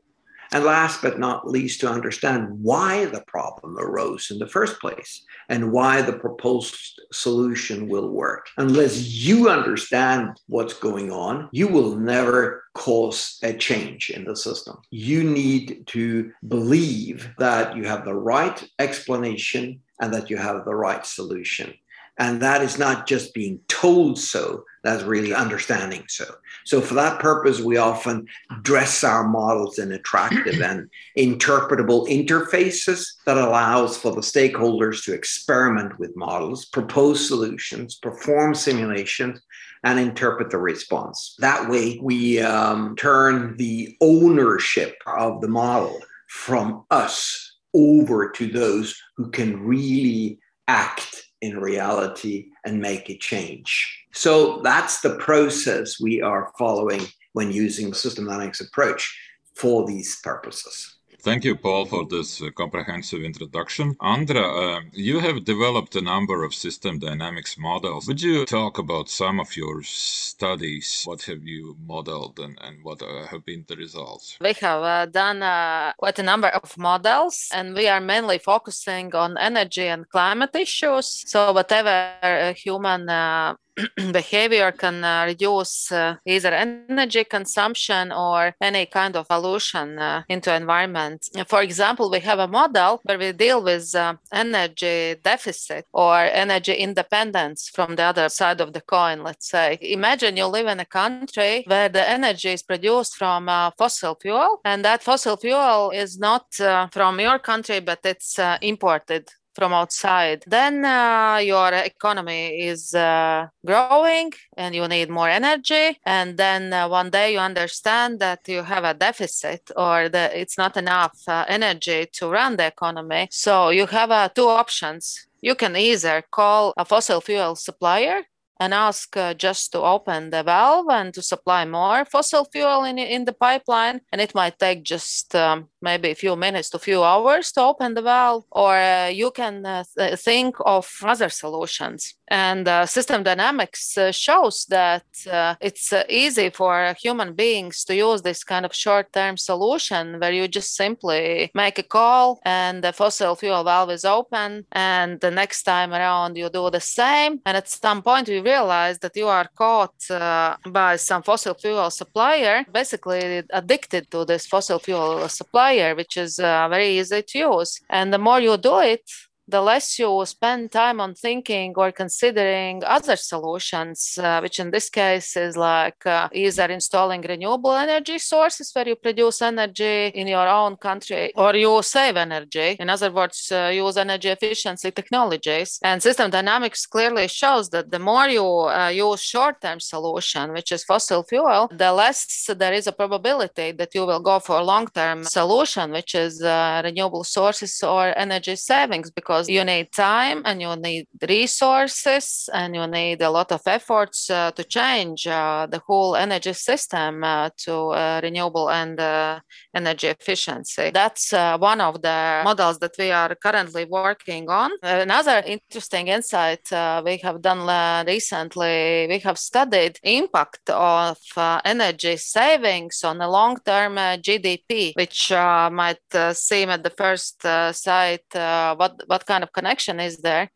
And 0.56 0.64
last 0.64 1.02
but 1.02 1.18
not 1.18 1.46
least, 1.46 1.80
to 1.80 1.90
understand 1.90 2.48
why 2.62 3.04
the 3.04 3.20
problem 3.26 3.76
arose 3.78 4.30
in 4.30 4.38
the 4.38 4.48
first 4.48 4.80
place 4.80 5.22
and 5.50 5.70
why 5.70 6.00
the 6.00 6.14
proposed 6.14 6.98
solution 7.12 7.90
will 7.90 8.08
work. 8.08 8.48
Unless 8.56 9.06
you 9.06 9.50
understand 9.50 10.40
what's 10.46 10.72
going 10.72 11.12
on, 11.12 11.50
you 11.52 11.68
will 11.68 11.94
never 11.96 12.64
cause 12.72 13.38
a 13.42 13.52
change 13.52 14.08
in 14.08 14.25
the 14.25 14.34
system. 14.34 14.78
You 14.90 15.25
need 15.25 15.86
to 15.88 16.32
believe 16.48 17.28
that 17.36 17.76
you 17.76 17.84
have 17.84 18.06
the 18.06 18.14
right 18.14 18.66
explanation 18.78 19.82
and 20.00 20.14
that 20.14 20.30
you 20.30 20.38
have 20.38 20.64
the 20.64 20.75
right 20.75 21.04
solution. 21.04 21.75
And 22.18 22.40
that 22.40 22.62
is 22.62 22.78
not 22.78 23.06
just 23.06 23.34
being 23.34 23.60
told 23.68 24.18
so, 24.18 24.64
that's 24.87 25.02
really 25.02 25.35
understanding 25.35 26.05
so. 26.09 26.25
So, 26.64 26.81
for 26.81 26.95
that 26.95 27.19
purpose, 27.19 27.61
we 27.61 27.76
often 27.76 28.26
dress 28.62 29.02
our 29.02 29.26
models 29.26 29.81
in 29.81 29.90
attractive 29.90 30.61
and 30.62 30.88
interpretable 31.19 32.09
interfaces 32.09 33.05
that 33.26 33.37
allows 33.37 33.97
for 33.97 34.12
the 34.12 34.21
stakeholders 34.21 35.02
to 35.05 35.12
experiment 35.12 35.99
with 35.99 36.16
models, 36.16 36.66
propose 36.66 37.26
solutions, 37.26 37.97
perform 37.97 38.55
simulations, 38.55 39.40
and 39.83 39.99
interpret 39.99 40.50
the 40.50 40.59
response. 40.59 41.35
That 41.40 41.69
way, 41.69 41.99
we 42.00 42.38
um, 42.40 42.95
turn 42.95 43.57
the 43.57 43.97
ownership 44.00 44.95
of 45.09 45.40
the 45.40 45.49
model 45.49 45.99
from 46.28 46.85
us 46.93 47.57
over 47.75 48.31
to 48.31 48.47
those 48.47 48.97
who 49.16 49.31
can 49.33 49.61
really 49.66 50.38
act 50.69 51.25
in 51.43 51.59
reality 51.59 52.47
and 52.64 52.81
make 52.81 53.09
a 53.11 53.19
change. 53.19 54.05
So 54.12 54.61
that's 54.62 55.00
the 55.00 55.16
process 55.16 56.00
we 56.00 56.23
are 56.23 56.52
following 56.59 57.02
when 57.33 57.52
using 57.52 57.93
system 57.93 58.26
dynamics 58.26 58.61
approach 58.61 59.19
for 59.55 59.87
these 59.87 60.21
purposes. 60.23 60.95
Thank 61.26 61.45
you, 61.45 61.56
Paul, 61.56 61.87
for 61.87 62.06
this 62.06 62.40
uh, 62.40 62.50
comprehensive 62.52 63.21
introduction. 63.25 63.97
Andra, 64.00 64.47
uh, 64.47 64.80
you 64.92 65.18
have 65.18 65.45
developed 65.45 65.97
a 65.97 66.00
number 66.00 66.45
of 66.45 66.54
system 66.54 67.00
dynamics 67.00 67.59
models. 67.59 68.06
Would 68.06 68.23
you 68.23 68.47
talk 68.47 68.78
about 68.78 69.09
some 69.09 69.40
of 69.40 69.56
your 69.56 69.83
studies? 69.83 71.02
What 71.04 71.23
have 71.23 71.42
you 71.42 71.76
modeled 71.85 72.38
and, 72.38 72.56
and 72.62 72.76
what 72.85 73.02
uh, 73.02 73.26
have 73.26 73.45
been 73.45 73.64
the 73.66 73.75
results? 73.75 74.38
We 74.40 74.52
have 74.61 74.83
uh, 74.85 75.06
done 75.06 75.42
uh, 75.42 75.95
quite 75.99 76.21
a 76.21 76.23
number 76.23 76.47
of 76.47 76.78
models, 76.78 77.49
and 77.52 77.75
we 77.75 77.88
are 77.88 78.00
mainly 78.00 78.38
focusing 78.38 79.12
on 79.16 79.37
energy 79.37 79.88
and 79.88 80.09
climate 80.09 80.54
issues. 80.54 81.25
So, 81.26 81.50
whatever 81.50 82.54
human 82.56 83.09
uh, 83.09 83.56
behavior 84.12 84.73
can 84.73 85.04
uh, 85.04 85.25
reduce 85.26 85.92
uh, 85.92 86.16
either 86.25 86.52
energy 86.52 87.25
consumption 87.25 88.11
or 88.12 88.54
any 88.61 88.87
kind 88.87 89.16
of 89.16 89.28
pollution 89.28 89.99
uh, 89.99 90.23
into 90.28 90.54
environment. 90.54 91.28
For 91.47 91.62
example, 91.62 92.11
we 92.11 92.21
have 92.21 92.38
a 92.38 92.49
model 92.49 93.00
where 93.04 93.18
we 93.18 93.33
deal 93.33 93.62
with 93.62 93.95
uh, 93.95 94.14
energy 94.33 95.16
deficit 95.23 95.87
or 95.92 96.16
energy 96.16 96.75
independence 96.75 97.68
from 97.68 97.97
the 97.97 98.04
other 98.04 98.28
side 98.28 98.61
of 98.61 98.73
the 98.73 98.80
coin, 98.80 99.23
let's 99.23 99.49
say. 99.49 99.78
Imagine 99.80 100.37
you 100.37 100.47
live 100.47 100.66
in 100.66 100.80
a 100.80 100.85
country 100.85 101.64
where 101.66 101.88
the 101.88 102.09
energy 102.09 102.50
is 102.50 102.62
produced 102.62 103.16
from 103.16 103.49
uh, 103.49 103.71
fossil 103.76 104.14
fuel 104.14 104.61
and 104.64 104.85
that 104.85 105.02
fossil 105.02 105.37
fuel 105.37 105.90
is 105.90 106.18
not 106.18 106.47
uh, 106.61 106.88
from 106.92 107.21
your 107.21 107.38
country 107.38 107.80
but 107.80 108.00
it's 108.04 108.38
imported 108.62 109.28
from 109.56 109.72
outside, 109.72 110.44
then 110.46 110.84
uh, 110.84 111.38
your 111.42 111.72
economy 111.72 112.68
is 112.72 112.94
uh, 112.94 113.48
growing 113.64 114.32
and 114.56 114.75
you 114.75 114.86
need 114.86 115.08
more 115.08 115.28
energy. 115.28 115.98
And 116.04 116.36
then 116.36 116.72
uh, 116.72 116.88
one 116.88 117.10
day 117.10 117.32
you 117.32 117.38
understand 117.38 118.20
that 118.20 118.40
you 118.46 118.62
have 118.62 118.84
a 118.84 118.94
deficit 118.94 119.70
or 119.76 120.08
that 120.10 120.34
it's 120.34 120.58
not 120.58 120.76
enough 120.76 121.16
uh, 121.26 121.44
energy 121.48 122.06
to 122.12 122.28
run 122.28 122.56
the 122.56 122.66
economy. 122.66 123.28
So 123.30 123.70
you 123.70 123.86
have 123.86 124.10
uh, 124.10 124.28
two 124.28 124.48
options. 124.48 125.26
You 125.40 125.54
can 125.54 125.75
either 125.76 126.22
call 126.30 126.75
a 126.76 126.84
fossil 126.84 127.20
fuel 127.20 127.56
supplier 127.56 128.22
and 128.58 128.72
ask 128.72 129.16
uh, 129.16 129.34
just 129.34 129.72
to 129.72 129.82
open 129.82 130.30
the 130.30 130.42
valve 130.42 130.86
and 130.90 131.12
to 131.14 131.22
supply 131.22 131.64
more 131.64 132.04
fossil 132.04 132.44
fuel 132.44 132.84
in, 132.84 132.98
in 132.98 133.25
the 133.25 133.32
pipeline. 133.32 134.00
And 134.12 134.20
it 134.20 134.34
might 134.34 134.58
take 134.58 134.82
just 134.82 135.34
um, 135.34 135.68
maybe 135.90 136.09
a 136.11 136.21
few 136.25 136.35
minutes 136.47 136.69
to 136.71 136.76
a 136.76 136.87
few 136.88 137.00
hours 137.12 137.52
to 137.52 137.61
open 137.71 137.95
the 137.95 138.02
valve, 138.02 138.45
or 138.50 138.73
uh, 138.76 139.09
you 139.23 139.31
can 139.40 139.55
uh, 139.64 139.85
th- 139.97 140.19
think 140.28 140.52
of 140.76 140.85
other 141.12 141.31
solutions. 141.43 142.00
And 142.28 142.66
uh, 142.66 142.87
system 142.87 143.21
dynamics 143.23 143.97
uh, 143.97 144.11
shows 144.26 144.57
that 144.78 145.07
uh, 145.38 145.55
it's 145.69 145.93
easy 146.09 146.49
for 146.50 146.75
human 147.07 147.31
beings 147.43 147.85
to 147.85 147.95
use 147.95 148.21
this 148.23 148.43
kind 148.52 148.64
of 148.66 148.75
short 148.85 149.07
term 149.12 149.37
solution 149.37 150.02
where 150.21 150.35
you 150.38 150.49
just 150.59 150.71
simply 150.75 151.50
make 151.55 151.78
a 151.78 151.88
call 151.99 152.40
and 152.45 152.83
the 152.85 152.93
fossil 152.93 153.37
fuel 153.37 153.62
valve 153.71 153.93
is 153.99 154.05
open. 154.19 154.50
And 154.73 155.21
the 155.21 155.31
next 155.43 155.61
time 155.62 155.90
around, 155.99 156.37
you 156.37 156.49
do 156.50 156.64
the 156.71 156.87
same. 157.00 157.33
And 157.47 157.57
at 157.57 157.69
some 157.69 158.00
point, 158.02 158.28
you 158.28 158.43
realize 158.43 158.97
that 159.02 159.16
you 159.21 159.28
are 159.38 159.49
caught 159.62 159.99
uh, 160.11 160.57
by 160.81 160.97
some 160.97 161.23
fossil 161.23 161.55
fuel 161.62 161.90
supplier, 161.90 162.57
basically 162.81 163.23
addicted 163.61 164.02
to 164.11 164.25
this 164.31 164.45
fossil 164.52 164.81
fuel 164.87 165.28
supplier, 165.28 165.75
which 165.95 166.16
is 166.16 166.38
uh, 166.38 166.68
very 166.68 166.99
easy 166.99 167.23
to 167.23 167.38
use. 167.38 167.80
And 167.88 168.12
the 168.12 168.18
more 168.18 168.40
you 168.40 168.56
do 168.56 168.78
it, 168.80 169.02
the 169.48 169.60
less 169.60 169.98
you 169.98 170.24
spend 170.26 170.72
time 170.72 171.00
on 171.00 171.14
thinking 171.14 171.72
or 171.76 171.92
considering 171.92 172.82
other 172.84 173.16
solutions, 173.16 174.18
uh, 174.20 174.40
which 174.40 174.58
in 174.58 174.70
this 174.70 174.88
case 174.90 175.36
is 175.36 175.56
like 175.56 176.04
uh, 176.06 176.28
either 176.32 176.66
installing 176.66 177.22
renewable 177.22 177.72
energy 177.72 178.18
sources 178.18 178.70
where 178.72 178.88
you 178.88 178.96
produce 178.96 179.40
energy 179.42 180.08
in 180.08 180.26
your 180.26 180.48
own 180.48 180.76
country 180.76 181.32
or 181.36 181.54
you 181.54 181.80
save 181.82 182.16
energy. 182.16 182.76
In 182.80 182.90
other 182.90 183.10
words, 183.12 183.50
uh, 183.52 183.70
use 183.72 183.96
energy 183.96 184.28
efficiency 184.28 184.90
technologies. 184.90 185.78
And 185.82 186.02
system 186.02 186.30
dynamics 186.30 186.86
clearly 186.86 187.28
shows 187.28 187.70
that 187.70 187.90
the 187.90 187.98
more 187.98 188.28
you 188.28 188.44
uh, 188.44 188.88
use 188.88 189.20
short 189.22 189.60
term 189.60 189.78
solution, 189.80 190.52
which 190.52 190.72
is 190.72 190.84
fossil 190.84 191.22
fuel, 191.22 191.68
the 191.72 191.92
less 191.92 192.48
there 192.56 192.72
is 192.72 192.86
a 192.86 192.92
probability 192.92 193.72
that 193.72 193.94
you 193.94 194.04
will 194.06 194.20
go 194.20 194.40
for 194.40 194.62
long 194.62 194.86
term 194.88 195.24
solution, 195.24 195.92
which 195.92 196.14
is 196.14 196.42
uh, 196.42 196.80
renewable 196.84 197.24
sources 197.24 197.82
or 197.82 198.16
energy 198.18 198.56
savings 198.56 199.10
because 199.10 199.36
because 199.37 199.49
you 199.49 199.64
need 199.64 199.93
time 199.93 200.43
and 200.45 200.61
you 200.61 200.75
need 200.76 201.07
resources 201.28 202.49
and 202.52 202.75
you 202.75 202.87
need 202.87 203.21
a 203.21 203.31
lot 203.31 203.52
of 203.52 203.61
efforts 203.66 204.31
uh, 204.31 204.50
to 204.52 204.64
change 204.64 205.26
uh, 205.26 205.66
the 205.71 205.81
whole 205.87 206.16
energy 206.16 206.52
system 206.52 207.23
uh, 207.23 207.50
to 207.57 207.75
uh, 207.75 208.21
renewable 208.23 208.71
and 208.71 208.99
uh, 208.99 209.38
energy 209.75 210.09
efficiency. 210.09 210.90
That's 210.90 211.33
uh, 211.33 211.59
one 211.59 211.81
of 211.81 212.00
the 212.00 212.43
models 212.45 212.78
that 212.78 212.93
we 212.99 213.11
are 213.11 213.35
currently 213.35 213.85
working 213.85 214.49
on. 214.49 214.71
Another 214.83 215.43
interesting 215.47 216.09
insight 216.09 216.66
we 217.05 217.19
have 217.19 217.43
done 217.43 217.66
recently, 218.07 219.07
we 219.09 219.19
have 219.19 219.38
studied 219.38 219.99
impact 220.02 220.71
of 220.71 221.19
energy 221.64 222.16
savings 222.16 223.05
on 223.05 223.19
the 223.19 223.28
long-term 223.28 223.97
GDP, 223.97 224.95
which 224.97 225.31
might 225.31 226.07
seem 226.33 226.71
at 226.71 226.83
the 226.83 226.90
first 226.90 227.43
sight 227.43 228.25
what, 228.33 229.02
what 229.07 229.25
kind 229.26 229.42
of 229.42 229.52
connection 229.52 230.00
is 230.00 230.18
there. 230.18 230.50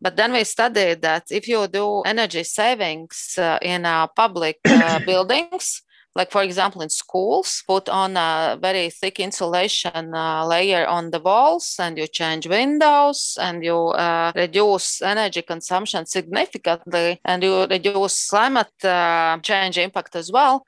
But 0.00 0.16
then 0.16 0.32
we 0.32 0.44
studied 0.44 1.00
that 1.02 1.24
if 1.30 1.48
you 1.48 1.66
do 1.68 2.02
energy 2.02 2.44
savings 2.44 3.36
uh, 3.38 3.58
in 3.62 3.86
uh, 3.86 4.08
public 4.08 4.58
uh, 4.66 4.98
buildings, 5.06 5.82
like 6.16 6.30
for 6.30 6.42
example 6.42 6.80
in 6.82 6.88
schools 6.88 7.62
put 7.66 7.88
on 7.88 8.16
a 8.16 8.58
very 8.60 8.90
thick 8.90 9.20
insulation 9.20 10.14
uh, 10.14 10.46
layer 10.46 10.86
on 10.86 11.10
the 11.10 11.20
walls 11.20 11.76
and 11.78 11.98
you 11.98 12.06
change 12.06 12.48
windows 12.48 13.38
and 13.40 13.62
you 13.62 13.76
uh, 13.76 14.32
reduce 14.34 15.02
energy 15.02 15.42
consumption 15.42 16.06
significantly 16.06 17.20
and 17.24 17.42
you 17.42 17.66
reduce 17.66 18.28
climate 18.28 18.84
uh, 18.84 19.38
change 19.42 19.76
impact 19.78 20.16
as 20.16 20.32
well 20.32 20.64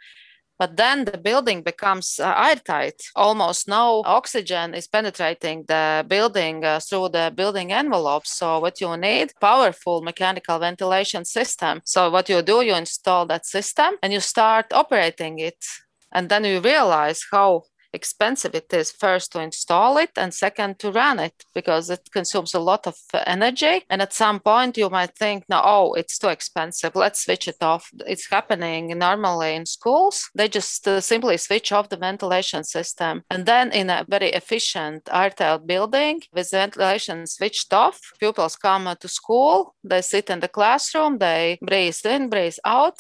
but 0.59 0.77
then 0.77 1.05
the 1.05 1.19
building 1.19 1.63
becomes 1.63 2.19
uh, 2.19 2.35
airtight. 2.37 3.01
Almost 3.15 3.69
no 3.69 4.03
oxygen 4.05 4.75
is 4.75 4.89
penetrating 4.89 5.65
the 5.69 6.05
building 6.07 6.65
uh, 6.65 6.81
through 6.81 7.11
the 7.11 7.33
building 7.35 7.73
envelope. 7.73 8.27
So 8.27 8.59
what 8.59 8.81
you 8.81 8.97
need, 8.97 9.33
powerful 9.41 10.03
mechanical 10.03 10.59
ventilation 10.59 11.25
system. 11.25 11.81
So 11.85 12.11
what 12.11 12.29
you 12.29 12.43
do, 12.43 12.63
you 12.63 12.75
install 12.75 13.27
that 13.27 13.47
system 13.47 13.95
and 14.03 14.13
you 14.13 14.21
start 14.21 14.73
operating 14.73 15.39
it. 15.39 15.65
And 16.13 16.29
then 16.29 16.45
you 16.45 16.61
realize 16.61 17.21
how 17.31 17.65
expensive 17.93 18.55
it 18.55 18.73
is 18.73 18.91
first 18.91 19.33
to 19.33 19.41
install 19.41 19.97
it 19.99 20.11
and 20.17 20.33
second 20.33 20.79
to 20.79 20.93
run 20.93 21.19
it 21.19 21.45
because 21.55 21.91
it 21.91 22.09
consumes 22.13 22.55
a 22.55 22.61
lot 22.61 22.87
of 22.87 22.97
energy. 23.27 23.85
And 23.91 24.03
at 24.03 24.13
some 24.13 24.41
point 24.41 24.77
you 24.77 24.89
might 24.91 25.17
think 25.17 25.45
no 25.49 25.61
oh 25.65 25.95
it's 25.95 26.19
too 26.19 26.29
expensive. 26.29 26.95
Let's 26.95 27.25
switch 27.25 27.49
it 27.49 27.63
off. 27.63 27.91
It's 28.07 28.31
happening 28.31 28.99
normally 28.99 29.55
in 29.55 29.67
schools. 29.67 30.31
They 30.35 30.49
just 30.49 30.87
uh, 30.87 31.01
simply 31.01 31.37
switch 31.37 31.73
off 31.73 31.89
the 31.89 31.97
ventilation 31.97 32.65
system. 32.65 33.23
And 33.31 33.47
then 33.47 33.73
in 33.73 33.91
a 33.91 34.05
very 34.09 34.31
efficient 34.31 35.09
airtight 35.13 35.67
building 35.67 36.23
with 36.33 36.51
ventilation 36.51 37.27
switched 37.27 37.73
off 37.73 37.99
pupils 38.19 38.57
come 38.57 38.95
to 39.01 39.09
school. 39.09 39.75
They 39.85 40.03
sit 40.03 40.31
in 40.31 40.41
the 40.41 40.49
classroom. 40.49 41.19
They 41.19 41.59
breathe 41.63 42.05
in 42.05 42.29
breathe 42.29 42.59
out 42.65 42.99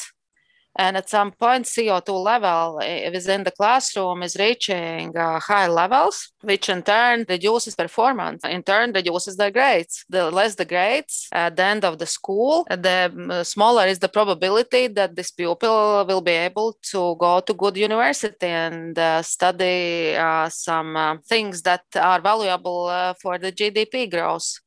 and 0.78 0.97
at 0.97 1.08
some 1.08 1.32
point, 1.32 1.64
CO2 1.64 2.08
level 2.23 2.80
eh, 2.80 3.11
within 3.11 3.42
the 3.42 3.50
classroom 3.50 4.23
is 4.23 4.37
reaching 4.37 5.16
uh, 5.16 5.40
high 5.40 5.66
levels, 5.66 6.32
which 6.42 6.68
in 6.68 6.82
turn 6.82 7.26
reduces 7.28 7.75
performance, 7.75 8.44
in 8.44 8.62
turn 8.62 8.92
reduces 8.92 9.37
the 9.37 9.50
grades. 9.50 10.04
The 10.08 10.30
less 10.30 10.54
the 10.54 10.64
grades 10.64 11.28
at 11.32 11.56
the 11.56 11.64
end 11.64 11.85
of 11.85 11.99
the 11.99 12.06
school, 12.06 12.64
the 12.70 13.12
mm, 13.12 13.44
smaller 13.44 13.87
is 13.87 13.99
the 13.99 14.08
probability 14.08 14.87
that 14.87 15.16
this 15.16 15.32
pupil 15.32 16.04
will 16.06 16.20
be 16.20 16.38
able 16.49 16.78
to 16.92 17.16
go 17.18 17.40
to 17.40 17.54
good 17.54 17.76
university 17.76 18.47
and 18.47 18.97
uh, 18.97 19.23
study 19.23 20.14
uh, 20.14 20.49
some 20.49 20.97
uh, 20.97 21.16
things 21.28 21.62
that 21.62 21.82
are 21.97 22.20
valuable 22.20 22.87
uh, 22.87 23.14
for 23.20 23.37
the 23.37 23.50
GDP 23.50 24.08
growth. 24.08 24.61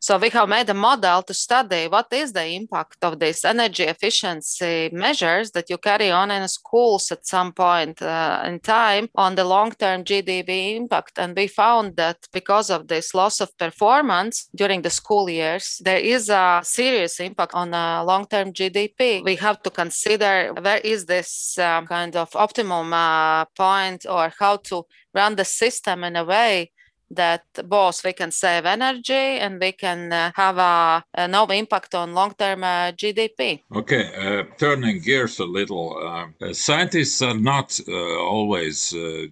So 0.00 0.16
we 0.16 0.30
have 0.30 0.48
made 0.48 0.70
a 0.70 0.74
model 0.74 1.22
to 1.22 1.34
study 1.34 1.88
what 1.88 2.06
is 2.12 2.32
the 2.32 2.46
impact 2.46 2.98
of 3.02 3.18
these 3.18 3.44
energy 3.44 3.82
efficiency 3.82 4.90
measures 4.92 5.50
that 5.52 5.68
you 5.68 5.76
carry 5.76 6.10
on 6.12 6.30
in 6.30 6.46
schools 6.46 7.10
at 7.10 7.26
some 7.26 7.52
point 7.52 8.00
uh, 8.00 8.42
in 8.46 8.60
time 8.60 9.08
on 9.16 9.34
the 9.34 9.44
long-term 9.44 10.04
GDP 10.04 10.76
impact. 10.76 11.18
And 11.18 11.36
we 11.36 11.48
found 11.48 11.96
that 11.96 12.28
because 12.32 12.70
of 12.70 12.86
this 12.86 13.12
loss 13.12 13.40
of 13.40 13.56
performance 13.58 14.48
during 14.54 14.82
the 14.82 14.90
school 14.90 15.28
years, 15.28 15.80
there 15.84 15.98
is 15.98 16.28
a 16.28 16.60
serious 16.62 17.18
impact 17.18 17.54
on 17.54 17.74
a 17.74 18.04
long-term 18.04 18.52
GDP. 18.52 19.24
We 19.24 19.34
have 19.36 19.62
to 19.64 19.70
consider 19.70 20.54
where 20.54 20.78
is 20.78 21.06
this 21.06 21.58
um, 21.58 21.86
kind 21.88 22.14
of 22.14 22.34
optimum 22.36 22.92
uh, 22.92 23.46
point 23.46 24.06
or 24.08 24.32
how 24.38 24.58
to 24.68 24.84
run 25.12 25.34
the 25.34 25.44
system 25.44 26.04
in 26.04 26.14
a 26.14 26.24
way 26.24 26.70
that 27.10 27.44
both 27.64 28.04
we 28.04 28.12
can 28.12 28.30
save 28.30 28.66
energy 28.66 29.12
and 29.14 29.60
we 29.60 29.72
can 29.72 30.12
uh, 30.12 30.30
have 30.34 30.58
a, 30.58 31.04
a, 31.14 31.28
no 31.28 31.46
impact 31.46 31.94
on 31.94 32.14
long-term 32.14 32.62
uh, 32.62 32.92
GDP. 32.92 33.62
Okay, 33.74 34.10
uh, 34.16 34.44
turning 34.58 35.00
gears 35.00 35.38
a 35.38 35.44
little, 35.44 35.96
uh, 35.96 36.52
scientists 36.52 37.22
are 37.22 37.38
not 37.38 37.78
uh, 37.88 37.92
always 37.92 38.94
uh, 38.94 39.26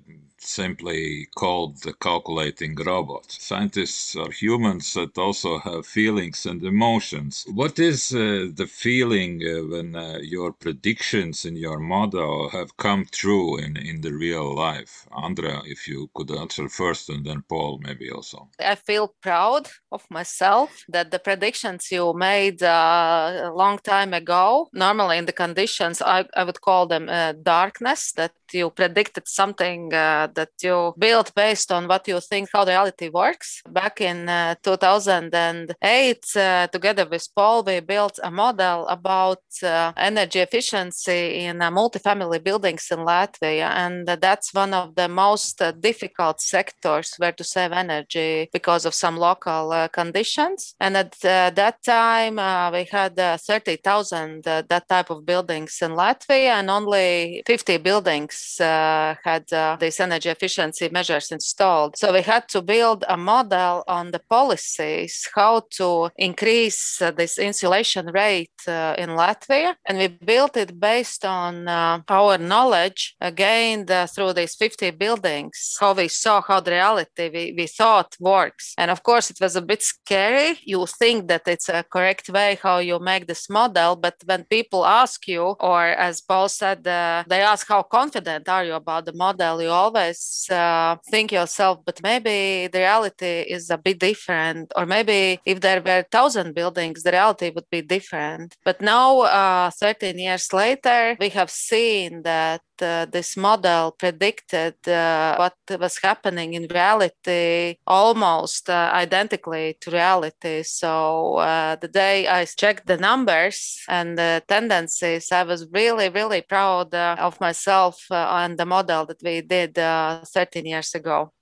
simply 0.46 1.26
called 1.34 1.82
the 1.82 1.92
calculating 1.94 2.74
robot. 2.74 3.26
Scientists 3.28 4.16
are 4.16 4.30
humans 4.30 4.94
that 4.94 5.18
also 5.18 5.58
have 5.58 5.86
feelings 5.86 6.46
and 6.46 6.62
emotions. 6.64 7.44
What 7.52 7.78
is 7.78 8.14
uh, 8.14 8.48
the 8.54 8.66
feeling 8.66 9.42
uh, 9.42 9.64
when 9.66 9.96
uh, 9.96 10.18
your 10.22 10.52
predictions 10.52 11.44
in 11.44 11.56
your 11.56 11.78
model 11.78 12.48
have 12.50 12.76
come 12.76 13.06
true 13.10 13.58
in, 13.58 13.76
in 13.76 14.00
the 14.00 14.12
real 14.12 14.54
life? 14.54 15.06
Andrea, 15.12 15.62
if 15.64 15.88
you 15.88 16.10
could 16.14 16.30
answer 16.30 16.68
first, 16.68 17.08
and 17.08 17.24
then 17.24 17.42
Paul, 17.48 17.80
maybe 17.82 18.10
also. 18.10 18.48
I 18.60 18.74
feel 18.74 19.14
proud 19.22 19.68
of 19.92 20.04
myself 20.10 20.84
that 20.88 21.10
the 21.10 21.18
predictions 21.18 21.90
you 21.90 22.12
made 22.14 22.62
uh, 22.62 23.50
a 23.50 23.52
long 23.52 23.78
time 23.78 24.14
ago, 24.14 24.68
normally 24.72 25.18
in 25.18 25.26
the 25.26 25.32
conditions, 25.32 26.02
I, 26.02 26.26
I 26.34 26.44
would 26.44 26.60
call 26.60 26.86
them 26.86 27.08
uh, 27.08 27.32
darkness, 27.42 28.12
that 28.12 28.32
you 28.52 28.70
predicted 28.70 29.26
something 29.28 29.92
uh, 29.92 30.28
that 30.34 30.50
you 30.62 30.94
built 30.98 31.34
based 31.34 31.72
on 31.72 31.88
what 31.88 32.06
you 32.08 32.20
think 32.20 32.48
how 32.52 32.64
reality 32.64 33.08
works. 33.08 33.62
Back 33.68 34.00
in 34.00 34.28
uh, 34.28 34.54
2008, 34.62 36.36
uh, 36.36 36.66
together 36.68 37.06
with 37.08 37.28
Paul, 37.34 37.64
we 37.64 37.80
built 37.80 38.18
a 38.22 38.30
model 38.30 38.86
about 38.88 39.42
uh, 39.62 39.92
energy 39.96 40.40
efficiency 40.40 41.44
in 41.46 41.62
uh, 41.62 41.70
multifamily 41.70 42.42
buildings 42.42 42.88
in 42.90 42.98
Latvia. 42.98 43.70
And 43.70 44.06
that's 44.06 44.54
one 44.54 44.74
of 44.74 44.94
the 44.94 45.08
most 45.08 45.60
uh, 45.62 45.72
difficult 45.72 46.40
sectors 46.40 47.14
where 47.18 47.32
to 47.32 47.44
save 47.44 47.72
energy 47.72 48.48
because 48.52 48.84
of 48.84 48.94
some 48.94 49.16
local 49.16 49.88
conditions. 49.92 50.74
And 50.80 50.96
at 50.96 51.12
that 51.20 51.82
time, 51.82 52.36
we 52.72 52.84
had 52.84 53.16
30,000 53.16 54.42
that 54.44 54.88
type 54.88 55.10
of 55.10 55.24
buildings 55.24 55.78
in 55.82 55.92
Latvia, 55.92 56.58
and 56.58 56.70
only 56.70 57.42
50 57.46 57.78
buildings 57.78 58.35
had 58.58 59.44
these 59.80 60.00
energy 60.00 60.28
efficiency 60.28 60.88
measures 60.90 61.30
installed. 61.30 61.96
So 61.96 62.12
we 62.12 62.22
had 62.22 62.48
to 62.48 62.62
build 62.62 63.04
a 63.08 63.16
model 63.16 63.84
on 63.86 64.10
the 64.10 64.20
policies, 64.28 65.28
how 65.34 65.62
to 65.78 66.10
increase 66.16 67.00
uh, 67.00 67.10
this 67.10 67.38
insulation 67.38 68.06
rate 68.06 68.60
uh, 68.68 68.94
in 68.98 69.10
Latvia. 69.10 69.74
And 69.86 69.98
we 69.98 70.08
built 70.08 70.56
it 70.56 70.78
based 70.78 71.24
on 71.24 71.68
uh, 71.68 72.00
our 72.08 72.38
knowledge 72.38 73.14
gained 73.34 73.90
uh, 73.90 74.06
through 74.06 74.32
these 74.34 74.54
50 74.54 74.90
buildings, 74.92 75.76
how 75.80 75.92
we 75.94 76.08
saw 76.08 76.40
how 76.40 76.60
the 76.60 76.72
reality 76.72 77.30
we, 77.32 77.54
we 77.56 77.66
thought 77.66 78.16
works. 78.20 78.74
And 78.78 78.90
of 78.90 79.02
course, 79.02 79.30
it 79.30 79.38
was 79.40 79.56
a 79.56 79.62
bit 79.62 79.82
scary. 79.82 80.58
You 80.64 80.86
think 80.86 81.28
that 81.28 81.46
it's 81.46 81.68
a 81.68 81.84
correct 81.84 82.28
way 82.28 82.58
how 82.62 82.78
you 82.78 82.98
make 82.98 83.26
this 83.26 83.48
model, 83.48 83.96
but 83.96 84.14
when 84.24 84.44
people 84.44 84.84
ask 84.84 85.26
you, 85.28 85.42
or 85.60 85.82
as 85.84 86.20
Paul 86.20 86.48
said, 86.48 86.86
uh, 86.86 87.24
they 87.28 87.40
ask 87.40 87.68
how 87.68 87.82
confident 87.82 88.25
are 88.26 88.64
you 88.64 88.74
about 88.74 89.04
the 89.06 89.12
model, 89.12 89.62
you 89.62 89.68
always 89.68 90.46
uh, 90.50 90.96
think 91.10 91.32
yourself, 91.32 91.80
but 91.84 92.00
maybe 92.02 92.68
the 92.72 92.78
reality 92.78 93.44
is 93.48 93.70
a 93.70 93.78
bit 93.78 93.98
different, 93.98 94.72
or 94.76 94.86
maybe 94.86 95.40
if 95.44 95.60
there 95.60 95.82
were 95.82 96.04
thousand 96.10 96.54
buildings, 96.54 97.02
the 97.02 97.12
reality 97.12 97.50
would 97.54 97.68
be 97.70 97.82
different. 97.82 98.56
But 98.64 98.80
now, 98.80 99.20
uh, 99.20 99.70
13 99.70 100.18
years 100.18 100.52
later, 100.52 101.16
we 101.20 101.28
have 101.30 101.50
seen 101.50 102.22
that 102.22 102.62
uh, 102.82 103.06
this 103.06 103.36
model 103.36 103.92
predicted 103.92 104.74
uh, 104.88 105.36
what 105.36 105.80
was 105.80 105.98
happening 106.02 106.54
in 106.54 106.66
reality 106.70 107.76
almost 107.86 108.68
uh, 108.68 108.90
identically 108.92 109.76
to 109.80 109.90
reality. 109.90 110.62
So 110.62 111.36
uh, 111.36 111.76
the 111.76 111.88
day 111.88 112.28
I 112.28 112.44
checked 112.44 112.86
the 112.86 112.96
numbers 112.96 113.80
and 113.88 114.18
the 114.18 114.42
tendencies, 114.46 115.32
I 115.32 115.42
was 115.42 115.66
really, 115.72 116.08
really 116.08 116.42
proud 116.42 116.94
uh, 116.94 117.16
of 117.18 117.40
myself 117.40 118.04
and 118.30 118.58
the 118.58 118.66
model 118.66 119.06
that 119.06 119.22
we 119.22 119.40
did 119.42 119.78
uh, 119.78 120.20
13 120.24 120.66
years 120.66 120.94
ago. 120.94 121.32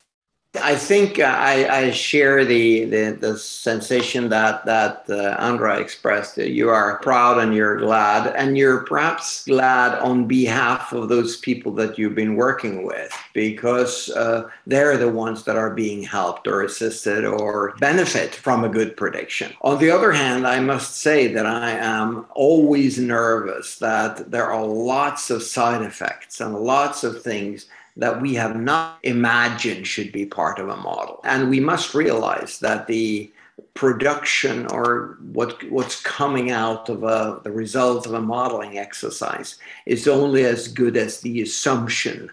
I 0.62 0.76
think 0.76 1.18
uh, 1.18 1.24
I, 1.24 1.68
I 1.68 1.90
share 1.90 2.44
the, 2.44 2.84
the, 2.84 3.16
the 3.20 3.38
sensation 3.38 4.28
that 4.28 4.64
that 4.66 5.04
uh, 5.08 5.36
Andrea 5.40 5.78
expressed. 5.78 6.38
You 6.38 6.70
are 6.70 6.98
proud 7.00 7.38
and 7.38 7.54
you're 7.54 7.78
glad, 7.78 8.34
and 8.36 8.56
you're 8.56 8.84
perhaps 8.84 9.44
glad 9.44 9.98
on 9.98 10.28
behalf 10.28 10.92
of 10.92 11.08
those 11.08 11.36
people 11.38 11.72
that 11.72 11.98
you've 11.98 12.14
been 12.14 12.36
working 12.36 12.84
with 12.86 13.12
because 13.32 14.10
uh, 14.10 14.48
they're 14.66 14.96
the 14.96 15.08
ones 15.08 15.42
that 15.44 15.56
are 15.56 15.74
being 15.74 16.04
helped 16.04 16.46
or 16.46 16.62
assisted 16.62 17.24
or 17.24 17.74
benefit 17.80 18.34
from 18.34 18.62
a 18.62 18.68
good 18.68 18.96
prediction. 18.96 19.52
On 19.62 19.78
the 19.78 19.90
other 19.90 20.12
hand, 20.12 20.46
I 20.46 20.60
must 20.60 20.98
say 20.98 21.32
that 21.32 21.46
I 21.46 21.70
am 21.70 22.26
always 22.34 22.98
nervous 22.98 23.78
that 23.78 24.30
there 24.30 24.52
are 24.52 24.64
lots 24.64 25.30
of 25.30 25.42
side 25.42 25.82
effects 25.82 26.40
and 26.40 26.54
lots 26.54 27.02
of 27.02 27.22
things 27.22 27.66
that 27.96 28.20
we 28.20 28.34
have 28.34 28.56
not 28.56 28.98
imagined 29.02 29.86
should 29.86 30.10
be 30.12 30.26
part 30.26 30.58
of 30.58 30.68
a 30.68 30.76
model. 30.76 31.20
And 31.24 31.48
we 31.48 31.60
must 31.60 31.94
realize 31.94 32.58
that 32.58 32.86
the 32.86 33.30
production 33.74 34.66
or 34.72 35.18
what 35.32 35.62
what's 35.70 36.00
coming 36.00 36.50
out 36.50 36.88
of 36.88 37.04
a, 37.04 37.40
the 37.44 37.52
result 37.52 38.06
of 38.06 38.14
a 38.14 38.20
modeling 38.20 38.78
exercise 38.78 39.58
is 39.86 40.08
only 40.08 40.44
as 40.44 40.66
good 40.68 40.96
as 40.96 41.20
the 41.20 41.40
assumption 41.42 42.30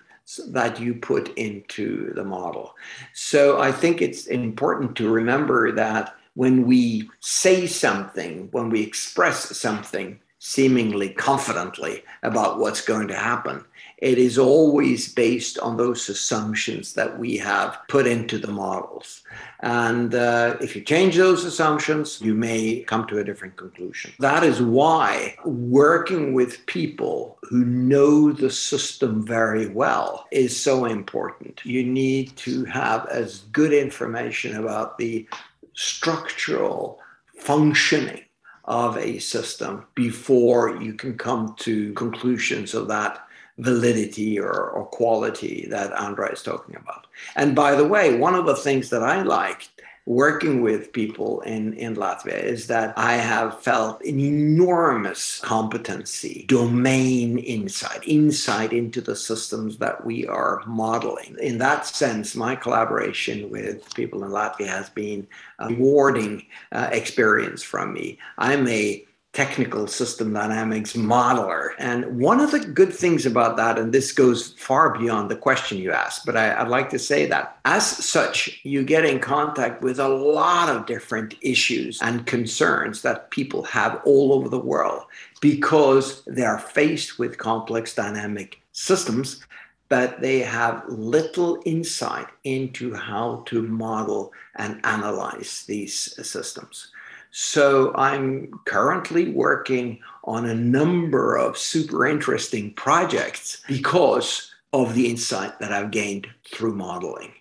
that 0.48 0.80
you 0.80 0.94
put 0.96 1.36
into 1.38 2.14
the 2.14 2.24
model. 2.24 2.76
So 3.14 3.60
I 3.60 3.72
think 3.72 4.02
it's 4.02 4.28
important 4.28 4.96
to 4.98 5.10
remember 5.10 5.72
that 5.74 6.16
when 6.36 6.66
we 6.66 7.10
say 7.20 7.68
something, 7.68 8.48
when 8.52 8.70
we 8.70 8.82
express 8.82 9.56
something 9.58 10.20
seemingly 10.44 11.10
confidently 11.10 12.04
about 12.24 12.58
what's 12.58 12.82
going 12.82 13.08
to 13.08 13.16
happen, 13.16 13.64
it 14.00 14.18
is 14.18 14.40
always 14.40 15.14
based 15.14 15.60
on 15.60 15.78
those 15.78 16.10
assumptions 16.10 16.94
that 16.94 17.20
we 17.20 17.38
have 17.38 17.78
put 17.88 18.08
into 18.08 18.40
the 18.40 18.52
models. 18.52 19.22
And 19.60 20.16
uh, 20.16 20.56
if 20.60 20.76
you 20.76 20.82
change 20.82 21.16
those 21.16 21.46
assumptions, 21.46 22.20
you 22.22 22.34
may 22.34 22.80
come 22.88 23.06
to 23.08 23.20
a 23.20 23.24
different 23.24 23.56
conclusion. 23.56 24.14
That 24.18 24.44
is 24.44 24.60
why 24.60 25.36
working 25.46 26.34
with 26.34 26.66
people 26.66 27.38
who 27.44 27.64
know 27.64 28.32
the 28.32 28.50
system 28.50 29.24
very 29.24 29.68
well 29.68 30.26
is 30.32 30.60
so 30.60 30.86
important. 30.86 31.62
You 31.64 31.84
need 31.84 32.36
to 32.38 32.66
have 32.66 33.06
as 33.10 33.42
good 33.52 33.74
information 33.74 34.56
about 34.56 34.98
the 34.98 35.28
structural 35.76 37.00
functioning 37.38 38.24
of 38.66 38.98
a 38.98 39.20
system 39.20 39.86
before 39.96 40.82
you 40.82 40.94
can 40.94 41.18
come 41.18 41.56
to 41.60 41.94
conclusions 41.94 42.74
of 42.74 42.88
that 42.88 43.28
validity 43.58 44.40
or, 44.40 44.52
or 44.52 44.86
quality 44.86 45.68
that 45.70 45.94
Andra 45.94 46.32
is 46.32 46.42
talking 46.42 46.76
about. 46.76 47.08
And 47.36 47.56
by 47.56 47.76
the 47.76 47.88
way, 47.88 48.16
one 48.16 48.36
of 48.36 48.46
the 48.46 48.56
things 48.56 48.90
that 48.90 49.04
I 49.04 49.22
like 49.22 49.70
working 50.06 50.62
with 50.62 50.92
people 50.94 51.42
in, 51.42 51.74
in 51.74 51.96
Latvia 51.96 52.42
is 52.42 52.68
that 52.68 52.94
I 52.98 53.14
have 53.14 53.62
felt 53.62 54.04
an 54.04 54.20
enormous 54.20 55.40
competency, 55.40 56.46
domain 56.48 57.38
insight, 57.38 58.08
insight 58.08 58.74
into 58.74 59.02
the 59.02 59.16
systems 59.16 59.78
that 59.78 60.04
we 60.04 60.28
are 60.28 60.64
modeling. 60.66 61.36
In 61.40 61.60
that 61.60 61.86
sense, 61.86 62.36
my 62.36 62.56
collaboration 62.56 63.50
with 63.50 63.94
people 63.94 64.24
in 64.24 64.32
Latvia 64.32 64.68
has 64.68 64.90
been 64.90 65.28
a 65.60 65.68
rewarding 65.68 66.46
uh, 66.72 66.90
experience 66.92 67.62
from 67.62 67.94
me. 67.94 68.18
I'm 68.38 68.68
a 68.68 69.06
technical 69.34 69.88
system 69.88 70.34
dynamics 70.34 70.94
modeler. 70.94 71.70
And 71.80 72.20
one 72.20 72.42
of 72.42 72.52
the 72.52 72.60
good 72.60 72.94
things 72.94 73.26
about 73.26 73.56
that, 73.58 73.80
and 73.80 73.94
this 73.94 74.12
goes 74.12 74.54
far 74.54 74.98
beyond 74.98 75.32
the 75.32 75.38
question 75.38 75.78
you 75.78 75.94
asked, 75.94 76.26
but 76.26 76.36
I, 76.36 76.62
would 76.62 76.70
like 76.70 76.90
to 76.90 77.00
say 77.00 77.26
that 77.28 77.58
as 77.64 77.86
such, 77.86 78.60
you 78.64 78.84
get 78.84 79.06
in 79.06 79.20
contact 79.20 79.82
with 79.82 80.00
a 80.00 80.10
lot 80.10 80.68
of 80.68 80.86
different 80.86 81.36
issues 81.42 82.02
and 82.02 82.28
concerns 82.28 83.04
that 83.04 83.32
people 83.32 83.64
have 83.64 84.02
all 84.04 84.34
over 84.34 84.50
the 84.50 84.60
world 84.60 85.04
because 85.40 86.24
they 86.26 86.44
are 86.44 86.60
faced 86.60 87.18
with 87.18 87.38
complex 87.38 87.96
dynamic 87.96 88.62
systems. 88.74 89.46
But 89.88 90.22
they 90.22 90.40
have 90.40 90.86
little 90.88 91.62
insight 91.66 92.28
into 92.46 92.94
how 92.94 93.44
to 93.48 93.62
model 93.62 94.32
and 94.56 94.80
analyze 94.86 95.66
these 95.68 96.18
systems. 96.26 96.92
So 97.32 97.94
I'm 97.96 98.60
currently 98.66 99.30
working 99.30 100.00
on 100.26 100.46
a 100.46 100.56
number 100.56 101.38
of 101.38 101.58
super 101.58 102.06
interesting 102.06 102.74
projects 102.74 103.64
because 103.68 104.54
of 104.74 104.94
the 104.96 105.10
insight 105.10 105.60
that 105.60 105.72
I've 105.72 105.92
gained 105.92 106.28
through 106.44 106.76
modeling. 106.76 107.34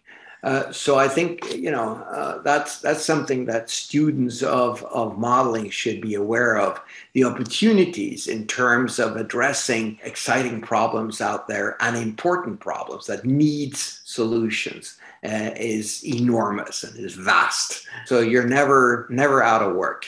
Uh, 0.43 0.73
so 0.73 0.99
I 0.99 1.07
think 1.07 1.55
you 1.55 1.71
know 1.71 1.97
uh, 2.11 2.41
that's 2.41 2.79
that's 2.81 3.05
something 3.05 3.45
that 3.45 3.69
students 3.69 4.43
of 4.43 4.83
of 4.85 5.19
modeling 5.19 5.69
should 5.69 6.01
be 6.01 6.15
aware 6.15 6.57
of 6.57 6.81
the 7.13 7.25
opportunities 7.25 8.27
in 8.27 8.47
terms 8.47 8.99
of 8.99 9.17
addressing 9.17 9.99
exciting 10.03 10.63
problems 10.63 11.21
out 11.21 11.47
there 11.47 11.77
and 11.81 11.95
important 11.95 12.59
problems 12.59 13.07
that 13.07 13.27
needs 13.27 14.01
solutions 14.07 14.97
uh, 15.25 15.51
is 15.57 16.03
enormous 16.05 16.83
and 16.85 16.99
is 16.99 17.15
vast. 17.15 17.87
So 18.07 18.21
you're 18.21 18.47
never 18.47 19.07
never 19.11 19.43
out 19.43 19.63
of 19.63 19.77
work. 19.77 20.07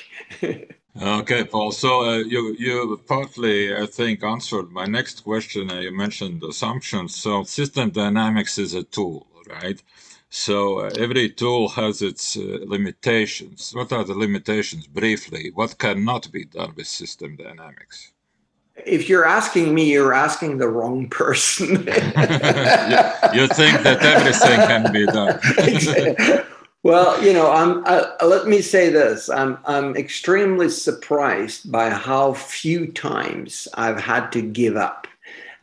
okay, 1.02 1.44
Paul. 1.44 1.72
So 1.72 2.04
uh, 2.04 2.18
you 2.18 2.56
you 2.58 3.00
partly, 3.06 3.74
I 3.76 3.86
think, 3.86 4.24
answered 4.24 4.70
my 4.70 4.86
next 4.86 5.20
question. 5.24 5.70
Uh, 5.70 5.80
you 5.80 5.92
mentioned 5.92 6.42
assumptions. 6.42 7.14
So 7.14 7.44
system 7.44 7.90
dynamics 7.90 8.58
is 8.58 8.74
a 8.74 8.84
tool, 8.84 9.26
right? 9.48 9.82
So 10.30 10.78
uh, 10.78 10.90
every 10.96 11.28
tool 11.28 11.68
has 11.68 12.00
its 12.00 12.38
uh, 12.38 12.60
limitations. 12.64 13.72
What 13.74 13.92
are 13.92 14.04
the 14.04 14.14
limitations, 14.14 14.86
briefly? 14.86 15.50
What 15.54 15.76
cannot 15.76 16.32
be 16.32 16.46
done 16.46 16.72
with 16.74 16.86
system 16.86 17.36
dynamics? 17.36 18.12
If 18.76 19.08
you're 19.08 19.24
asking 19.24 19.74
me, 19.74 19.92
you're 19.92 20.14
asking 20.14 20.58
the 20.58 20.68
wrong 20.68 21.08
person. 21.08 21.68
you, 21.68 21.82
you, 21.82 23.46
think 23.48 23.82
that 23.82 23.98
everything 24.02 24.58
can 24.66 24.92
be 24.92 25.06
done. 25.06 26.44
well, 26.82 27.22
you 27.22 27.32
know, 27.32 27.50
I'm. 27.50 27.84
Uh, 27.86 28.06
let 28.24 28.46
me 28.46 28.60
say 28.62 28.88
this: 28.88 29.28
I'm 29.28 29.58
I'm 29.66 29.96
extremely 29.96 30.68
surprised 30.68 31.70
by 31.70 31.90
how 31.90 32.34
few 32.34 32.90
times 32.92 33.68
I've 33.74 34.00
had 34.00 34.30
to 34.32 34.42
give 34.42 34.76
up, 34.76 35.06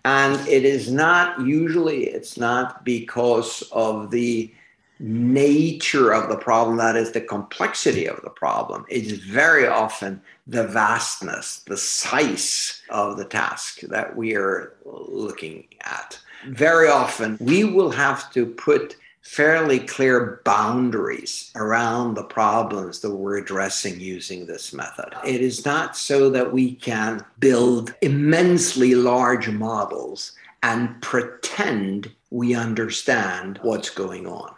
and 0.05 0.35
it 0.47 0.65
is 0.65 0.91
not 0.91 1.41
usually. 1.41 2.05
It's 2.05 2.37
not 2.37 2.85
because 2.85 3.63
of 3.71 4.11
the 4.11 4.53
nature 4.99 6.11
of 6.11 6.29
the 6.29 6.37
problem, 6.37 6.77
that 6.77 6.95
is 6.95 7.11
the 7.11 7.21
complexity 7.21 8.05
of 8.05 8.21
the 8.21 8.29
problem, 8.29 8.85
is 8.89 9.13
very 9.13 9.65
often 9.65 10.21
the 10.45 10.67
vastness, 10.67 11.59
the 11.67 11.77
size 11.77 12.81
of 12.89 13.17
the 13.17 13.25
task 13.25 13.81
that 13.81 14.15
we 14.15 14.35
are 14.35 14.73
looking 14.85 15.65
at. 15.81 16.19
Very 16.47 16.89
often, 16.89 17.37
we 17.39 17.63
will 17.63 17.91
have 17.91 18.31
to 18.33 18.45
put 18.45 18.95
fairly 19.21 19.79
clear 19.79 20.41
boundaries 20.43 21.51
around 21.55 22.15
the 22.15 22.23
problems 22.23 22.99
that 22.99 23.13
we're 23.13 23.37
addressing 23.37 23.99
using 23.99 24.45
this 24.45 24.73
method. 24.73 25.13
It 25.25 25.41
is 25.41 25.65
not 25.65 25.95
so 25.95 26.29
that 26.31 26.51
we 26.51 26.75
can 26.75 27.23
build 27.39 27.93
immensely 28.01 28.95
large 28.95 29.49
models 29.49 30.31
and 30.63 30.99
pretend 31.01 32.11
we 32.31 32.55
understand 32.55 33.59
what's 33.61 33.89
going 33.89 34.25
on 34.25 34.53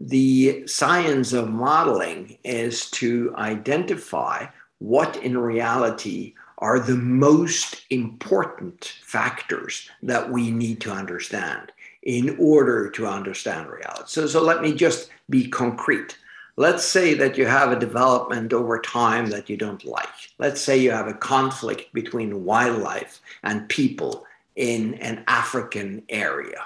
the 0.00 0.66
science 0.66 1.32
of 1.32 1.48
modeling 1.48 2.38
is 2.44 2.90
to 2.90 3.34
identify 3.36 4.46
what 4.78 5.16
in 5.16 5.38
reality 5.38 6.34
are 6.58 6.78
the 6.78 6.96
most 6.96 7.84
important 7.90 8.94
factors 9.02 9.88
that 10.02 10.30
we 10.30 10.50
need 10.50 10.80
to 10.80 10.90
understand 10.90 11.72
in 12.02 12.36
order 12.38 12.90
to 12.90 13.06
understand 13.06 13.68
reality. 13.68 14.04
So, 14.06 14.26
so 14.26 14.42
let 14.42 14.62
me 14.62 14.74
just 14.74 15.10
be 15.30 15.48
concrete. 15.48 16.18
Let's 16.56 16.84
say 16.84 17.14
that 17.14 17.36
you 17.36 17.46
have 17.46 17.72
a 17.72 17.78
development 17.78 18.52
over 18.52 18.78
time 18.78 19.26
that 19.30 19.50
you 19.50 19.56
don't 19.56 19.84
like. 19.84 20.08
Let's 20.38 20.60
say 20.60 20.78
you 20.78 20.92
have 20.92 21.08
a 21.08 21.14
conflict 21.14 21.92
between 21.92 22.44
wildlife 22.44 23.20
and 23.42 23.68
people 23.68 24.24
in 24.54 24.94
an 24.94 25.24
African 25.26 26.02
area 26.08 26.64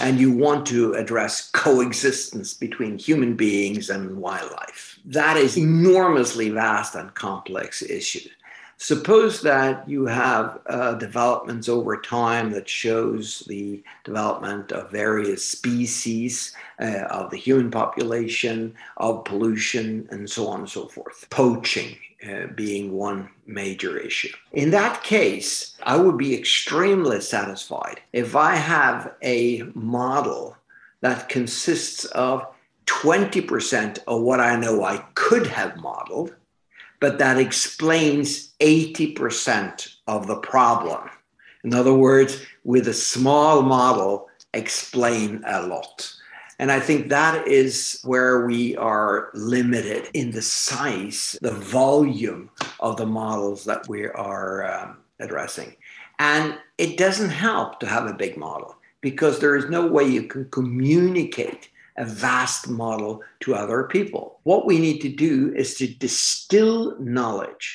and 0.00 0.18
you 0.18 0.30
want 0.32 0.66
to 0.66 0.94
address 0.94 1.50
coexistence 1.50 2.54
between 2.54 2.98
human 2.98 3.36
beings 3.36 3.90
and 3.90 4.16
wildlife. 4.16 4.98
That 5.04 5.36
is 5.36 5.56
enormously 5.56 6.50
vast 6.50 6.94
and 6.94 7.14
complex 7.14 7.82
issue. 7.82 8.28
Suppose 8.82 9.42
that 9.42 9.86
you 9.86 10.06
have 10.06 10.58
uh, 10.66 10.94
developments 10.94 11.68
over 11.68 12.00
time 12.00 12.50
that 12.52 12.66
shows 12.66 13.40
the 13.46 13.82
development 14.04 14.72
of 14.72 14.90
various 14.90 15.46
species 15.46 16.56
uh, 16.80 17.02
of 17.10 17.30
the 17.30 17.36
human 17.36 17.70
population, 17.70 18.74
of 18.96 19.26
pollution, 19.26 20.08
and 20.10 20.28
so 20.28 20.48
on 20.48 20.60
and 20.60 20.70
so 20.70 20.86
forth. 20.86 21.26
Poaching 21.28 21.94
uh, 22.26 22.46
being 22.54 22.92
one 22.92 23.28
major 23.46 23.98
issue. 23.98 24.32
In 24.52 24.70
that 24.70 25.02
case, 25.02 25.76
I 25.82 25.98
would 25.98 26.16
be 26.16 26.34
extremely 26.34 27.20
satisfied 27.20 28.00
if 28.14 28.34
I 28.34 28.56
have 28.56 29.12
a 29.20 29.62
model 29.74 30.56
that 31.02 31.28
consists 31.28 32.06
of 32.06 32.46
20% 32.86 33.98
of 34.06 34.22
what 34.22 34.40
I 34.40 34.56
know 34.56 34.84
I 34.84 35.04
could 35.14 35.46
have 35.48 35.76
modeled 35.76 36.34
but 37.00 37.18
that 37.18 37.38
explains 37.38 38.54
80% 38.60 39.96
of 40.06 40.26
the 40.26 40.36
problem. 40.36 41.08
In 41.64 41.74
other 41.74 41.94
words, 41.94 42.40
with 42.64 42.88
a 42.88 42.94
small 42.94 43.62
model, 43.62 44.28
explain 44.54 45.42
a 45.46 45.66
lot. 45.66 46.14
And 46.58 46.70
I 46.70 46.78
think 46.78 47.08
that 47.08 47.48
is 47.48 48.00
where 48.04 48.44
we 48.44 48.76
are 48.76 49.30
limited 49.32 50.08
in 50.12 50.30
the 50.30 50.42
size, 50.42 51.38
the 51.40 51.52
volume 51.52 52.50
of 52.80 52.98
the 52.98 53.06
models 53.06 53.64
that 53.64 53.88
we 53.88 54.06
are 54.06 54.70
um, 54.70 54.98
addressing. 55.20 55.74
And 56.18 56.58
it 56.76 56.98
doesn't 56.98 57.30
help 57.30 57.80
to 57.80 57.86
have 57.86 58.06
a 58.06 58.12
big 58.12 58.36
model 58.36 58.76
because 59.00 59.38
there 59.38 59.56
is 59.56 59.70
no 59.70 59.86
way 59.86 60.04
you 60.04 60.24
can 60.24 60.50
communicate 60.50 61.70
a 62.00 62.04
vast 62.04 62.68
model 62.68 63.22
to 63.42 63.54
other 63.54 63.84
people. 63.84 64.40
What 64.44 64.66
we 64.66 64.78
need 64.78 65.00
to 65.02 65.08
do 65.08 65.52
is 65.54 65.74
to 65.76 65.86
distill 65.86 66.98
knowledge 66.98 67.66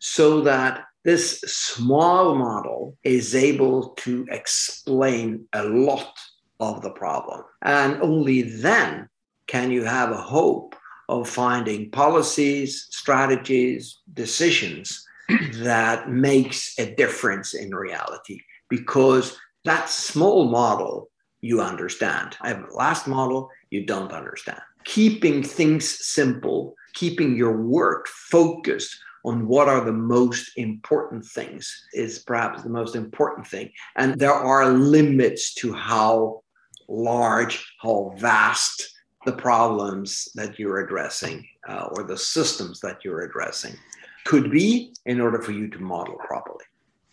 so 0.00 0.42
that 0.42 0.84
this 1.04 1.40
small 1.46 2.34
model 2.34 2.96
is 3.04 3.34
able 3.34 3.90
to 4.04 4.26
explain 4.30 5.46
a 5.52 5.64
lot 5.64 6.12
of 6.60 6.82
the 6.82 6.90
problem. 6.90 7.40
And 7.62 8.02
only 8.02 8.42
then 8.42 9.08
can 9.46 9.70
you 9.70 9.84
have 9.84 10.10
a 10.10 10.26
hope 10.36 10.74
of 11.08 11.28
finding 11.28 11.90
policies, 11.90 12.88
strategies, 12.90 14.00
decisions 14.12 15.06
that 15.54 16.10
makes 16.10 16.78
a 16.78 16.94
difference 16.94 17.54
in 17.54 17.74
reality 17.74 18.40
because 18.68 19.38
That 19.64 19.90
small 19.90 20.48
model, 20.48 21.10
you 21.40 21.60
understand. 21.60 22.36
I 22.40 22.48
have 22.48 22.64
a 22.64 22.74
last 22.74 23.06
model, 23.06 23.50
you 23.70 23.84
don't 23.86 24.12
understand. 24.12 24.60
Keeping 24.84 25.42
things 25.42 26.06
simple, 26.06 26.74
keeping 26.94 27.36
your 27.36 27.62
work 27.62 28.08
focused 28.08 28.96
on 29.24 29.46
what 29.46 29.68
are 29.68 29.84
the 29.84 29.92
most 29.92 30.52
important 30.56 31.24
things 31.24 31.86
is 31.92 32.20
perhaps 32.20 32.62
the 32.62 32.70
most 32.70 32.94
important 32.96 33.46
thing. 33.46 33.70
And 33.96 34.18
there 34.18 34.32
are 34.32 34.68
limits 34.70 35.54
to 35.54 35.72
how 35.72 36.42
large, 36.88 37.74
how 37.82 38.14
vast 38.18 38.94
the 39.26 39.32
problems 39.32 40.28
that 40.34 40.58
you're 40.58 40.80
addressing 40.80 41.46
uh, 41.68 41.88
or 41.92 42.04
the 42.04 42.16
systems 42.16 42.80
that 42.80 43.04
you're 43.04 43.22
addressing 43.22 43.74
could 44.24 44.50
be 44.50 44.94
in 45.06 45.20
order 45.20 45.42
for 45.42 45.52
you 45.52 45.68
to 45.68 45.78
model 45.78 46.16
properly. 46.26 46.64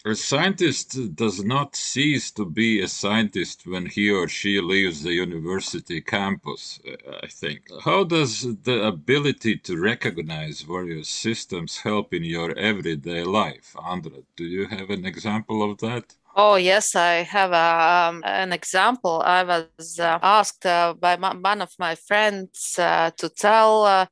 A 0.07 0.13
scientist 0.13 1.15
does 1.15 1.43
not 1.43 1.75
cease 1.75 2.29
to 2.33 2.45
be 2.45 2.79
a 2.79 2.87
scientist 2.87 3.65
when 3.65 3.87
he 3.87 4.11
or 4.11 4.27
she 4.27 4.61
leaves 4.61 5.01
the 5.01 5.13
university 5.13 5.99
campus, 5.99 6.79
I 7.23 7.25
think. 7.25 7.61
How 7.83 8.03
does 8.03 8.41
the 8.41 8.83
ability 8.83 9.57
to 9.67 9.81
recognize 9.81 10.61
various 10.61 11.09
systems 11.09 11.79
help 11.79 12.13
in 12.13 12.23
your 12.23 12.55
everyday 12.55 13.23
life? 13.23 13.75
Andra, 13.81 14.19
do 14.35 14.43
you 14.43 14.67
have 14.67 14.91
an 14.91 15.07
example 15.07 15.63
of 15.67 15.79
that? 15.79 16.13
Oh, 16.35 16.57
yes, 16.57 16.95
I 16.95 17.23
have 17.23 17.53
um, 17.53 18.21
an 18.25 18.53
example. 18.53 19.23
I 19.25 19.41
was 19.41 19.99
uh, 19.99 20.19
asked 20.21 20.67
uh, 20.67 20.93
by 20.93 21.15
one 21.15 21.63
of 21.63 21.73
my 21.79 21.95
friends 21.95 22.77
uh, 22.77 23.09
to 23.17 23.27
tell 23.27 23.85
uh, 23.85 24.05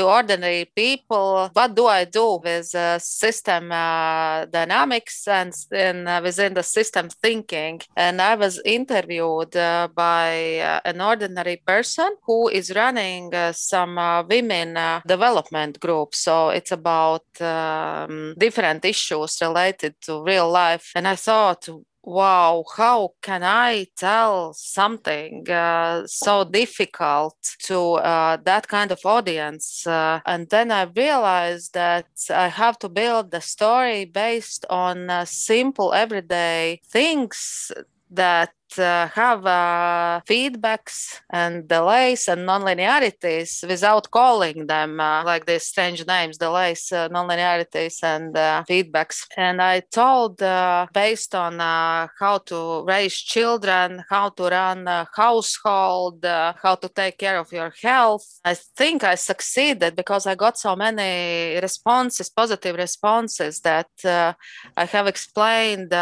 to 0.00 0.06
ordinary 0.08 0.64
people 0.74 1.50
what 1.52 1.74
do 1.74 1.86
i 1.86 2.04
do 2.04 2.40
with 2.42 2.74
uh, 2.74 2.98
system 2.98 3.70
uh, 3.70 4.46
dynamics 4.46 5.28
and, 5.28 5.52
and 5.72 6.08
uh, 6.08 6.20
within 6.22 6.54
the 6.54 6.62
system 6.62 7.08
thinking? 7.08 7.80
And 7.96 8.22
i 8.22 8.34
was 8.34 8.60
interviewed 8.64 9.54
uh, 9.56 9.88
by 9.94 10.58
uh, 10.58 10.80
an 10.84 11.00
ordinary 11.00 11.58
person 11.72 12.10
who 12.26 12.48
is 12.48 12.74
running 12.74 13.34
uh, 13.34 13.52
some 13.52 13.96
women 14.28 14.68
development 15.06 15.78
group. 15.80 16.14
So 16.14 16.48
it's 16.48 16.72
about 16.72 17.26
um, 17.40 18.34
different 18.38 18.84
issues 18.84 19.38
related 19.42 19.94
to 20.06 20.22
real 20.22 20.50
life. 20.50 20.92
And 20.94 21.06
i 21.06 21.16
thought 21.16 21.68
wow, 22.10 22.64
how 22.76 23.14
can 23.22 23.42
I 23.42 23.86
tell 23.96 24.52
something 24.52 25.48
uh, 25.48 26.06
so 26.06 26.44
difficult 26.44 27.36
to 27.66 27.94
uh, 27.94 28.36
that 28.44 28.66
kind 28.68 28.90
of 28.90 29.00
audience? 29.04 29.86
Uh, 29.86 30.20
and 30.26 30.48
then 30.50 30.72
I 30.72 30.82
realized 30.82 31.74
that 31.74 32.08
I 32.28 32.48
have 32.48 32.78
to 32.80 32.88
build 32.88 33.30
the 33.30 33.40
story 33.40 34.04
based 34.04 34.66
on 34.68 35.08
uh, 35.08 35.24
simple 35.24 35.94
everyday 35.94 36.80
things 36.84 37.70
that 38.10 38.52
uh, 38.78 39.08
have 39.08 39.46
uh, 39.46 40.20
feedbacks 40.28 41.20
and 41.30 41.66
delays 41.68 42.28
and 42.28 42.46
nonlinearities 42.46 43.66
without 43.66 44.10
calling 44.10 44.66
them 44.66 45.00
uh, 45.00 45.24
like 45.24 45.46
these 45.46 45.64
strange 45.64 46.06
names 46.06 46.38
delays 46.38 46.92
uh, 46.92 47.08
nonlinearities 47.08 48.02
and 48.02 48.36
uh, 48.36 48.62
feedbacks. 48.68 49.26
And 49.36 49.60
i 49.62 49.80
told 49.80 50.42
uh, 50.42 50.86
based 50.92 51.34
on 51.34 51.58
how 51.58 52.38
to 52.46 52.84
raise 52.84 53.14
children 53.14 54.04
how 54.08 54.28
to 54.30 54.44
run 54.44 54.86
a 54.86 55.08
household 55.14 56.24
how 56.24 56.76
to 56.80 56.88
take 56.88 57.18
care 57.18 57.38
of 57.38 57.52
your 57.52 57.72
health 57.82 58.40
i 58.44 58.54
think 58.54 59.04
i 59.04 59.14
succeeded 59.14 59.96
because 59.96 60.26
i 60.26 60.34
got 60.34 60.58
so 60.58 60.76
many 60.76 61.58
responses 61.60 62.28
positive 62.28 62.76
responses 62.76 63.60
that 63.60 63.88
i 64.04 64.84
have 64.84 65.06
explained 65.06 65.92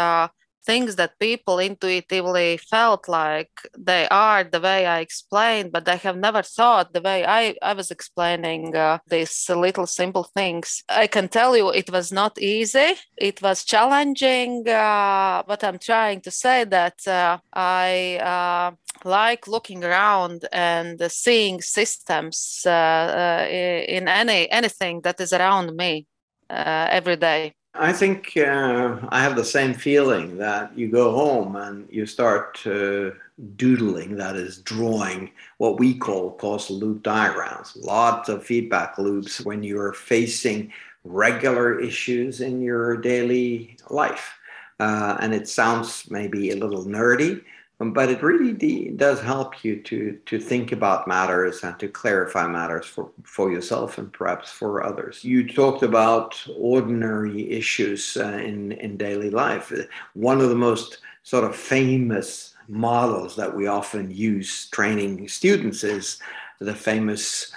things 0.69 0.95
that 0.97 1.17
people 1.19 1.57
intuitively 1.57 2.57
felt 2.73 3.07
like 3.07 3.49
they 3.75 4.07
are 4.09 4.43
the 4.43 4.61
way 4.61 4.85
I 4.85 4.99
explained, 4.99 5.71
but 5.71 5.85
they 5.85 5.97
have 5.97 6.17
never 6.27 6.43
thought 6.43 6.93
the 6.93 7.01
way 7.01 7.25
I, 7.25 7.55
I 7.63 7.73
was 7.73 7.89
explaining 7.89 8.75
uh, 8.75 8.99
these 9.07 9.49
little 9.49 9.87
simple 9.87 10.25
things. 10.39 10.83
I 10.87 11.07
can 11.07 11.27
tell 11.27 11.57
you 11.57 11.71
it 11.71 11.89
was 11.91 12.11
not 12.11 12.33
easy, 12.39 12.91
it 13.17 13.41
was 13.41 13.63
challenging, 13.63 14.69
uh, 14.69 15.41
but 15.47 15.63
I'm 15.63 15.79
trying 15.79 16.21
to 16.21 16.31
say 16.43 16.65
that 16.65 16.99
uh, 17.07 17.39
I 17.51 18.19
uh, 18.33 18.69
like 19.03 19.47
looking 19.47 19.83
around 19.83 20.45
and 20.53 21.01
seeing 21.11 21.61
systems 21.61 22.61
uh, 22.65 22.69
uh, 22.69 23.45
in 23.49 24.07
any 24.07 24.51
anything 24.51 25.01
that 25.01 25.19
is 25.19 25.33
around 25.33 25.75
me 25.75 26.05
every 26.49 27.15
day. 27.15 27.53
I 27.75 27.93
think 27.93 28.35
uh, 28.35 28.97
I 29.09 29.21
have 29.21 29.35
the 29.35 29.45
same 29.45 29.73
feeling 29.73 30.37
that 30.37 30.77
you 30.77 30.89
go 30.89 31.11
home 31.11 31.55
and 31.55 31.87
you 31.91 32.05
start 32.05 32.65
uh, 32.65 33.11
doodling, 33.55 34.15
that 34.17 34.35
is, 34.35 34.57
drawing 34.59 35.31
what 35.57 35.79
we 35.79 35.93
call 35.93 36.31
causal 36.31 36.77
loop 36.77 37.03
diagrams. 37.03 37.77
Lots 37.77 38.27
of 38.27 38.43
feedback 38.43 38.97
loops 38.97 39.41
when 39.41 39.63
you're 39.63 39.93
facing 39.93 40.73
regular 41.03 41.79
issues 41.79 42.41
in 42.41 42.61
your 42.61 42.97
daily 42.97 43.77
life. 43.89 44.33
Uh, 44.79 45.17
and 45.19 45.33
it 45.33 45.47
sounds 45.47 46.09
maybe 46.09 46.51
a 46.51 46.55
little 46.55 46.85
nerdy, 46.85 47.43
but 47.79 48.09
it 48.09 48.21
really 48.21 48.51
de- 48.51 48.89
does 48.89 49.21
help 49.21 49.63
you 49.63 49.81
to 49.83 50.19
to 50.25 50.37
think 50.39 50.71
about 50.71 51.07
matters 51.07 51.63
and 51.63 51.79
to 51.79 51.87
clarify 51.87 52.45
matters 52.45 52.85
for 52.85 53.09
for 53.23 53.51
yourself 53.51 53.97
and 53.97 54.11
perhaps 54.11 54.51
for 54.51 54.83
others. 54.83 55.23
You 55.23 55.47
talked 55.47 55.83
about 55.83 56.35
ordinary 56.57 57.49
issues 57.49 58.17
uh, 58.17 58.41
in 58.43 58.73
in 58.73 58.97
daily 58.97 59.29
life. 59.29 59.71
One 60.13 60.41
of 60.41 60.49
the 60.49 60.55
most 60.55 60.97
sort 61.23 61.45
of 61.45 61.55
famous 61.55 62.55
models 62.67 63.35
that 63.35 63.55
we 63.55 63.67
often 63.67 64.11
use 64.11 64.67
training 64.67 65.27
students 65.27 65.83
is 65.83 66.19
the 66.59 66.75
famous 66.75 67.51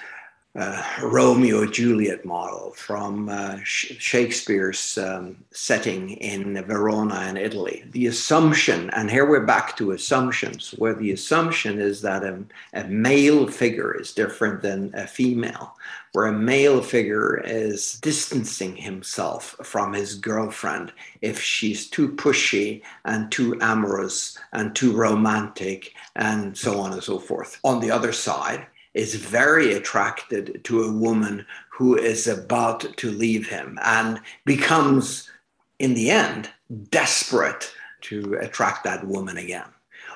uh, 0.54 0.82
Romeo 1.02 1.64
Juliet 1.64 2.26
model 2.26 2.72
from 2.76 3.30
uh, 3.30 3.58
Shakespeare's 3.62 4.98
um, 4.98 5.36
setting 5.50 6.10
in 6.10 6.62
Verona 6.64 7.26
in 7.28 7.38
Italy. 7.38 7.84
The 7.92 8.06
assumption, 8.06 8.90
and 8.90 9.10
here 9.10 9.24
we're 9.24 9.46
back 9.46 9.76
to 9.78 9.92
assumptions, 9.92 10.72
where 10.72 10.94
the 10.94 11.12
assumption 11.12 11.80
is 11.80 12.02
that 12.02 12.22
a, 12.22 12.44
a 12.74 12.84
male 12.84 13.46
figure 13.46 13.98
is 13.98 14.12
different 14.12 14.60
than 14.60 14.90
a 14.94 15.06
female, 15.06 15.74
where 16.12 16.26
a 16.26 16.32
male 16.32 16.82
figure 16.82 17.42
is 17.46 17.98
distancing 18.00 18.76
himself 18.76 19.56
from 19.62 19.94
his 19.94 20.16
girlfriend 20.16 20.92
if 21.22 21.40
she's 21.40 21.88
too 21.88 22.10
pushy 22.10 22.82
and 23.06 23.32
too 23.32 23.56
amorous 23.62 24.36
and 24.52 24.76
too 24.76 24.92
romantic 24.92 25.94
and 26.16 26.58
so 26.58 26.78
on 26.78 26.92
and 26.92 27.02
so 27.02 27.18
forth. 27.18 27.58
On 27.64 27.80
the 27.80 27.90
other 27.90 28.12
side, 28.12 28.66
is 28.94 29.14
very 29.14 29.72
attracted 29.74 30.62
to 30.64 30.82
a 30.82 30.92
woman 30.92 31.46
who 31.70 31.96
is 31.96 32.26
about 32.26 32.80
to 32.96 33.10
leave 33.10 33.48
him 33.48 33.78
and 33.82 34.20
becomes, 34.44 35.30
in 35.78 35.94
the 35.94 36.10
end, 36.10 36.50
desperate 36.90 37.72
to 38.02 38.34
attract 38.34 38.84
that 38.84 39.06
woman 39.06 39.36
again. 39.36 39.68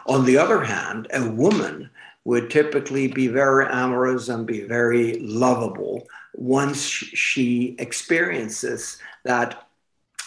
On 0.07 0.25
the 0.25 0.39
other 0.39 0.63
hand, 0.63 1.09
a 1.13 1.29
woman 1.29 1.91
would 2.25 2.51
typically 2.51 3.09
be 3.09 3.29
very 3.29 3.67
amorous 3.67 4.29
and 4.29 4.47
be 4.47 4.63
very 4.63 5.19
lovable 5.21 6.07
once 6.35 6.85
she 6.85 7.77
experiences 7.79 8.99
that 9.25 9.69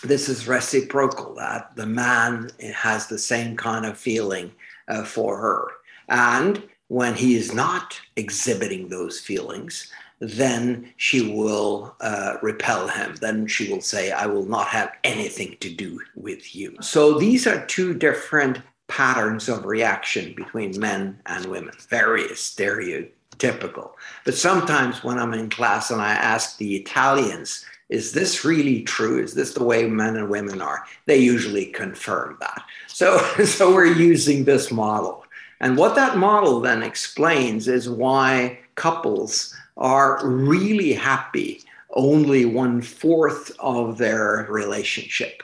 this 0.03 0.29
is 0.29 0.47
reciprocal, 0.47 1.35
that 1.35 1.75
the 1.75 1.85
man 1.85 2.49
has 2.73 3.07
the 3.07 3.17
same 3.17 3.55
kind 3.57 3.85
of 3.85 3.97
feeling 3.97 4.51
uh, 4.87 5.03
for 5.03 5.37
her. 5.37 5.67
And 6.07 6.63
when 6.89 7.13
he 7.15 7.35
is 7.35 7.53
not 7.53 7.99
exhibiting 8.15 8.89
those 8.89 9.19
feelings, 9.19 9.91
then 10.19 10.91
she 10.97 11.33
will 11.33 11.95
uh, 12.01 12.35
repel 12.41 12.87
him. 12.87 13.15
Then 13.21 13.47
she 13.47 13.71
will 13.71 13.81
say, 13.81 14.11
I 14.11 14.25
will 14.25 14.45
not 14.45 14.67
have 14.67 14.91
anything 15.03 15.55
to 15.61 15.69
do 15.69 16.01
with 16.15 16.55
you. 16.55 16.75
So 16.81 17.17
these 17.17 17.47
are 17.47 17.65
two 17.67 17.93
different 17.93 18.59
patterns 18.87 19.47
of 19.47 19.65
reaction 19.65 20.33
between 20.35 20.77
men 20.77 21.19
and 21.27 21.45
women, 21.45 21.73
very 21.89 22.23
stereotypical. 22.23 23.91
But 24.25 24.33
sometimes 24.33 25.03
when 25.03 25.19
I'm 25.19 25.33
in 25.33 25.49
class 25.49 25.91
and 25.91 26.01
I 26.01 26.11
ask 26.11 26.57
the 26.57 26.75
Italians, 26.75 27.65
is 27.89 28.11
this 28.11 28.43
really 28.43 28.83
true? 28.83 29.23
Is 29.23 29.33
this 29.33 29.53
the 29.53 29.63
way 29.63 29.87
men 29.87 30.17
and 30.17 30.29
women 30.29 30.61
are? 30.61 30.85
They 31.05 31.17
usually 31.17 31.67
confirm 31.67 32.37
that. 32.39 32.61
So, 32.87 33.17
so 33.45 33.73
we're 33.73 33.85
using 33.85 34.43
this 34.43 34.71
model. 34.71 35.25
And 35.59 35.77
what 35.77 35.95
that 35.95 36.17
model 36.17 36.59
then 36.61 36.83
explains 36.83 37.67
is 37.67 37.89
why 37.89 38.59
couples 38.75 39.55
are 39.77 40.25
really 40.25 40.93
happy 40.93 41.63
only 41.91 42.45
one 42.45 42.81
fourth 42.81 43.51
of 43.59 43.97
their 43.97 44.47
relationship. 44.49 45.43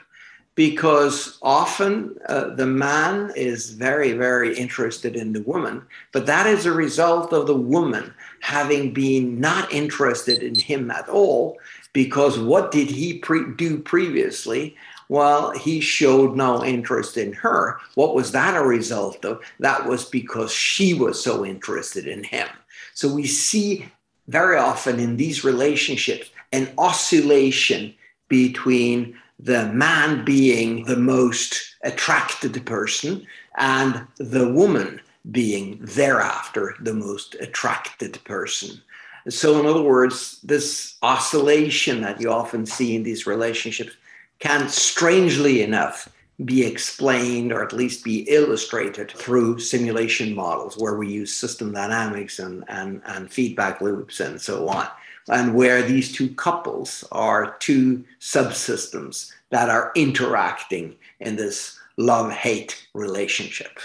Because 0.56 1.38
often 1.42 2.16
uh, 2.30 2.56
the 2.56 2.66
man 2.66 3.34
is 3.36 3.72
very, 3.72 4.14
very 4.14 4.58
interested 4.58 5.18
in 5.18 5.34
the 5.34 5.42
woman, 5.42 5.82
but 6.14 6.26
that 6.28 6.48
is 6.48 6.66
a 6.66 6.72
result 6.72 7.34
of 7.34 7.46
the 7.46 7.56
woman 7.56 8.14
having 8.40 8.94
been 8.94 9.42
not 9.42 9.70
interested 9.74 10.42
in 10.42 10.56
him 10.56 10.92
at 10.92 11.10
all. 11.10 11.58
Because 11.92 12.40
what 12.40 12.72
did 12.72 12.90
he 12.90 13.18
pre- 13.18 13.54
do 13.56 13.80
previously? 13.80 14.78
Well, 15.10 15.52
he 15.52 15.80
showed 15.80 16.36
no 16.36 16.64
interest 16.64 17.18
in 17.18 17.34
her. 17.34 17.80
What 17.96 18.16
was 18.16 18.32
that 18.32 18.56
a 18.56 18.66
result 18.66 19.24
of? 19.26 19.42
That 19.60 19.88
was 19.88 20.06
because 20.06 20.52
she 20.52 20.94
was 20.94 21.24
so 21.24 21.46
interested 21.46 22.08
in 22.08 22.24
him. 22.24 22.48
So 22.94 23.14
we 23.14 23.28
see 23.28 23.86
very 24.28 24.58
often 24.58 25.00
in 25.00 25.18
these 25.18 25.44
relationships 25.44 26.30
an 26.52 26.72
oscillation 26.78 27.94
between 28.28 29.18
the 29.40 29.68
man 29.74 30.26
being 30.26 30.86
the 30.86 30.96
most 30.96 31.76
attracted 31.84 32.66
person 32.66 33.28
and 33.58 34.08
the 34.18 34.52
woman 34.52 35.02
being 35.32 35.80
thereafter 35.82 36.76
the 36.80 36.94
most 36.94 37.36
attracted 37.36 38.24
person. 38.24 38.82
So, 39.28 39.60
in 39.60 39.66
other 39.66 39.82
words, 39.82 40.40
this 40.44 40.96
oscillation 41.02 42.02
that 42.02 42.22
you 42.22 42.32
often 42.32 42.66
see 42.66 42.96
in 42.96 43.02
these 43.02 43.26
relationships 43.26 43.94
can, 44.40 44.70
strangely 44.70 45.62
enough, 45.62 46.10
be 46.44 46.66
explained 46.66 47.54
or 47.54 47.64
at 47.64 47.72
least 47.72 48.04
be 48.04 48.22
illustrated 48.30 49.10
through 49.12 49.60
simulation 49.60 50.36
models 50.36 50.76
where 50.78 50.96
we 50.96 51.08
use 51.08 51.34
system 51.34 51.72
dynamics 51.72 52.40
and, 52.40 52.66
and, 52.68 53.02
and 53.06 53.32
feedback 53.32 53.80
loops 53.80 54.20
and 54.20 54.42
so 54.42 54.68
on. 54.68 54.88
And 55.30 55.56
where 55.56 55.82
these 55.82 56.12
two 56.12 56.30
couples 56.36 57.04
are 57.12 57.56
two 57.60 58.04
subsystems 58.20 59.32
that 59.50 59.70
are 59.70 59.92
interacting 59.96 60.96
in 61.22 61.38
this 61.38 61.80
love 61.98 62.32
hate 62.32 62.86
relationship. 62.94 63.80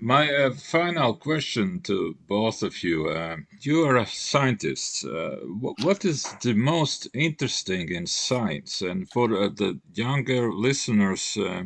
My 0.00 0.30
uh, 0.30 0.50
final 0.52 1.14
question 1.14 1.80
to 1.82 2.16
both 2.28 2.62
of 2.62 2.82
you. 2.82 3.08
Uh, 3.08 3.38
you 3.60 3.84
are 3.84 4.04
scientists. 4.04 5.04
Uh, 5.04 5.36
what 5.80 6.04
is 6.04 6.34
the 6.42 6.52
most 6.52 7.08
interesting 7.14 7.88
in 7.88 8.06
science? 8.06 8.82
And 8.82 9.08
for 9.08 9.34
uh, 9.34 9.48
the 9.48 9.80
younger 9.94 10.52
listeners 10.52 11.36
uh, 11.38 11.64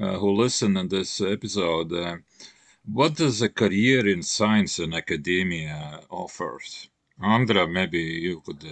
uh, 0.00 0.18
who 0.18 0.32
listen 0.32 0.76
in 0.78 0.88
this 0.88 1.20
episode, 1.20 2.22
what 2.86 3.16
does 3.16 3.42
a 3.42 3.48
career 3.48 4.08
in 4.08 4.22
science 4.22 4.78
and 4.78 4.94
academia 4.94 6.00
offers? 6.08 6.88
Andra, 7.20 7.68
maybe 7.68 8.00
you 8.00 8.40
could 8.40 8.64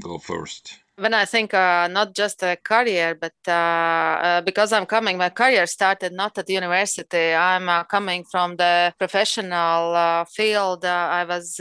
go 0.00 0.18
first 0.18 0.78
when 0.98 1.14
I 1.14 1.24
think 1.24 1.54
uh, 1.54 1.86
not 1.88 2.14
just 2.14 2.42
a 2.42 2.56
career, 2.56 3.14
but 3.14 3.32
uh, 3.46 3.50
uh, 3.52 4.40
because 4.42 4.72
I'm 4.72 4.86
coming, 4.86 5.16
my 5.16 5.30
career 5.30 5.66
started 5.66 6.12
not 6.12 6.36
at 6.38 6.48
university. 6.50 7.32
I'm 7.34 7.68
uh, 7.68 7.84
coming 7.84 8.24
from 8.24 8.56
the 8.56 8.92
professional 8.98 9.94
uh, 9.94 10.24
field. 10.24 10.84
Uh, 10.84 11.08
I 11.10 11.24
was 11.24 11.60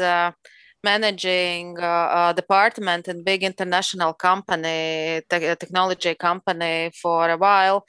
managing 0.84 1.78
a 1.80 2.34
department 2.36 3.08
in 3.08 3.23
big 3.23 3.43
international 3.43 4.13
company, 4.13 5.21
te- 5.30 5.56
technology 5.56 6.15
company 6.15 6.91
for 7.02 7.30
a 7.30 7.38
while. 7.38 7.86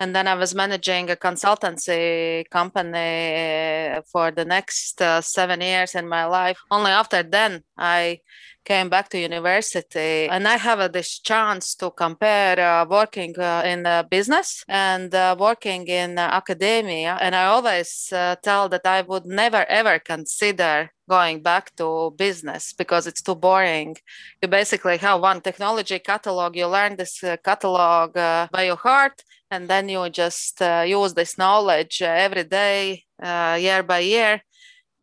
And 0.00 0.14
then 0.14 0.28
I 0.28 0.34
was 0.34 0.54
managing 0.54 1.10
a 1.10 1.16
consultancy 1.16 2.48
company 2.50 4.00
for 4.12 4.30
the 4.30 4.44
next 4.44 5.00
seven 5.22 5.60
years 5.60 5.94
in 5.94 6.08
my 6.08 6.24
life. 6.24 6.58
Only 6.70 6.92
after 6.92 7.22
then 7.22 7.64
I 7.76 8.20
came 8.68 8.90
back 8.90 9.08
to 9.08 9.18
university 9.18 10.28
and 10.28 10.46
I 10.46 10.56
have 10.58 10.80
uh, 10.80 10.88
this 10.88 11.18
chance 11.18 11.74
to 11.76 11.90
compare 11.90 12.60
uh, 12.60 12.84
working 12.84 13.32
uh, 13.38 13.62
in 13.64 13.80
business 14.10 14.62
and 14.68 15.14
uh, 15.14 15.34
working 15.38 15.86
in 15.86 16.18
uh, 16.18 16.28
academia. 16.40 17.16
And 17.20 17.34
I 17.34 17.44
always 17.46 17.90
uh, 18.12 18.36
tell 18.42 18.68
that 18.68 18.86
I 18.86 19.00
would 19.02 19.24
never 19.24 19.64
ever 19.80 19.98
consider 19.98 20.90
going 21.08 21.42
back 21.42 21.74
to 21.76 22.12
business 22.18 22.74
because 22.74 23.06
it's 23.06 23.22
too 23.22 23.34
boring. 23.34 23.96
You 24.42 24.48
basically 24.48 24.98
have 24.98 25.22
one 25.22 25.40
technology 25.40 25.98
catalog, 25.98 26.54
you 26.54 26.66
learn 26.66 26.96
this 26.96 27.24
catalog 27.42 28.12
by 28.56 28.64
your 28.70 28.76
heart, 28.76 29.22
and 29.50 29.68
then 29.68 29.88
you 29.88 30.08
just 30.10 30.60
use 30.86 31.14
this 31.14 31.38
knowledge 31.38 32.02
every 32.02 32.44
day, 32.44 33.04
year 33.22 33.82
by 33.82 34.00
year 34.00 34.42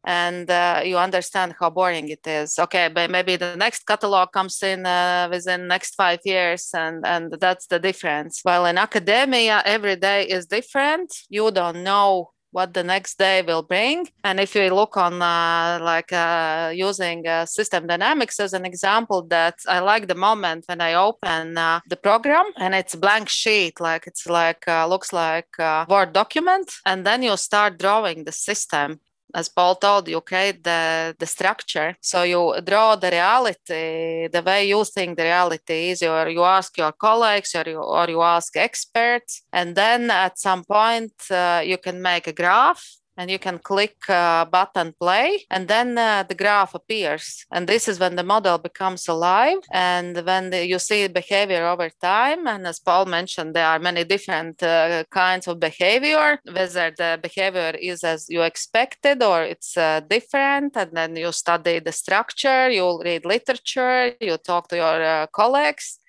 and 0.05 0.49
uh, 0.51 0.81
you 0.85 0.97
understand 0.97 1.55
how 1.59 1.69
boring 1.69 2.09
it 2.09 2.25
is. 2.27 2.59
Okay 2.59 2.89
but 2.93 3.09
maybe 3.09 3.35
the 3.35 3.55
next 3.57 3.85
catalog 3.85 4.31
comes 4.31 4.61
in 4.61 4.85
uh, 4.85 5.27
within 5.31 5.67
next 5.67 5.95
five 5.95 6.19
years 6.23 6.69
and 6.73 7.05
and 7.05 7.33
that's 7.39 7.67
the 7.67 7.79
difference. 7.79 8.39
While 8.43 8.65
in 8.67 8.77
academia 8.77 9.63
every 9.65 9.95
day 9.95 10.23
is 10.27 10.45
different. 10.45 11.11
You 11.29 11.51
don't 11.51 11.83
know 11.83 12.31
what 12.55 12.73
the 12.73 12.83
next 12.83 13.17
day 13.17 13.41
will 13.41 13.63
bring. 13.63 14.07
And 14.23 14.39
if 14.39 14.55
you 14.55 14.73
look 14.73 14.95
on 14.95 15.21
uh, 15.21 15.77
like 15.81 16.13
uh, 16.13 16.71
using 16.73 17.27
uh, 17.27 17.45
system 17.45 17.85
dynamics 17.85 18.39
as 18.39 18.53
an 18.53 18.65
example 18.65 19.19
that 19.35 19.55
i 19.67 19.79
like 19.79 20.07
the 20.07 20.19
moment 20.27 20.63
when 20.67 20.81
i 20.81 20.93
open 20.93 21.57
uh, 21.57 21.79
the 21.89 21.97
program 22.07 22.45
and 22.57 22.73
it's 22.73 22.95
blank 22.95 23.27
sheet 23.29 23.79
like 23.79 24.03
it's 24.07 24.25
like 24.25 24.63
uh, 24.67 24.87
looks 24.87 25.11
like 25.11 25.49
word 25.89 26.13
document. 26.13 26.67
And 26.85 27.05
then 27.05 27.23
you 27.23 27.35
start 27.37 27.77
drawing 27.77 28.23
the 28.23 28.31
system 28.31 28.99
as 29.35 29.49
Paul 29.49 29.75
told 29.75 30.07
you, 30.07 30.17
okay, 30.17 30.53
the, 30.53 31.13
the 31.19 31.25
structure. 31.25 31.97
So 32.01 32.23
you 32.23 32.55
draw 32.63 32.95
the 32.95 33.11
reality, 33.11 34.29
the 34.29 34.41
way 34.45 34.69
you 34.69 34.85
think 34.85 35.17
the 35.17 35.23
reality 35.23 35.89
is, 35.89 36.01
or 36.01 36.29
you 36.29 36.43
ask 36.43 36.77
your 36.77 36.93
colleagues 36.93 37.53
or 37.53 37.63
you, 37.67 37.79
or 37.79 38.09
you 38.09 38.21
ask 38.21 38.55
experts. 38.55 39.43
And 39.51 39.75
then 39.75 40.09
at 40.09 40.39
some 40.39 40.63
point, 40.63 41.13
uh, 41.29 41.61
you 41.65 41.77
can 41.77 42.01
make 42.01 42.27
a 42.27 42.33
graph 42.33 42.83
and 43.17 43.29
you 43.29 43.39
can 43.39 43.59
click 43.59 43.97
uh, 44.09 44.45
button 44.45 44.93
play 44.99 45.45
and 45.49 45.67
then 45.67 45.97
uh, 45.97 46.23
the 46.27 46.35
graph 46.35 46.73
appears. 46.75 47.45
And 47.51 47.67
this 47.67 47.87
is 47.87 47.99
when 47.99 48.15
the 48.15 48.23
model 48.23 48.57
becomes 48.57 49.07
alive 49.07 49.57
and 49.71 50.17
when 50.25 50.49
the, 50.49 50.65
you 50.65 50.79
see 50.79 51.07
behavior 51.07 51.65
over 51.65 51.89
time. 52.01 52.47
And 52.47 52.67
as 52.67 52.79
paul 52.79 53.05
mentioned 53.05 53.55
there 53.55 53.67
are 53.67 53.79
many 53.79 54.03
different 54.03 54.61
uh, 54.61 55.03
kinds 55.11 55.47
of 55.47 55.59
behavior. 55.59 56.39
Whether 56.45 56.93
the 56.97 57.19
behavior 57.21 57.73
is 57.79 58.03
as 58.03 58.27
you 58.29 58.41
expected 58.41 59.23
or 59.23 59.43
it's 59.43 59.77
uh, 59.77 60.01
different 60.07 60.75
and 60.77 60.91
then 60.93 61.15
you 61.15 61.31
study 61.31 61.79
the 61.79 61.91
structure 61.91 62.69
you 62.69 63.01
read 63.03 63.25
literature 63.25 64.13
you 64.19 64.37
talk 64.37 64.67
to 64.69 64.75
your 64.75 65.03
uh, 65.03 65.27
colleagues 65.27 65.99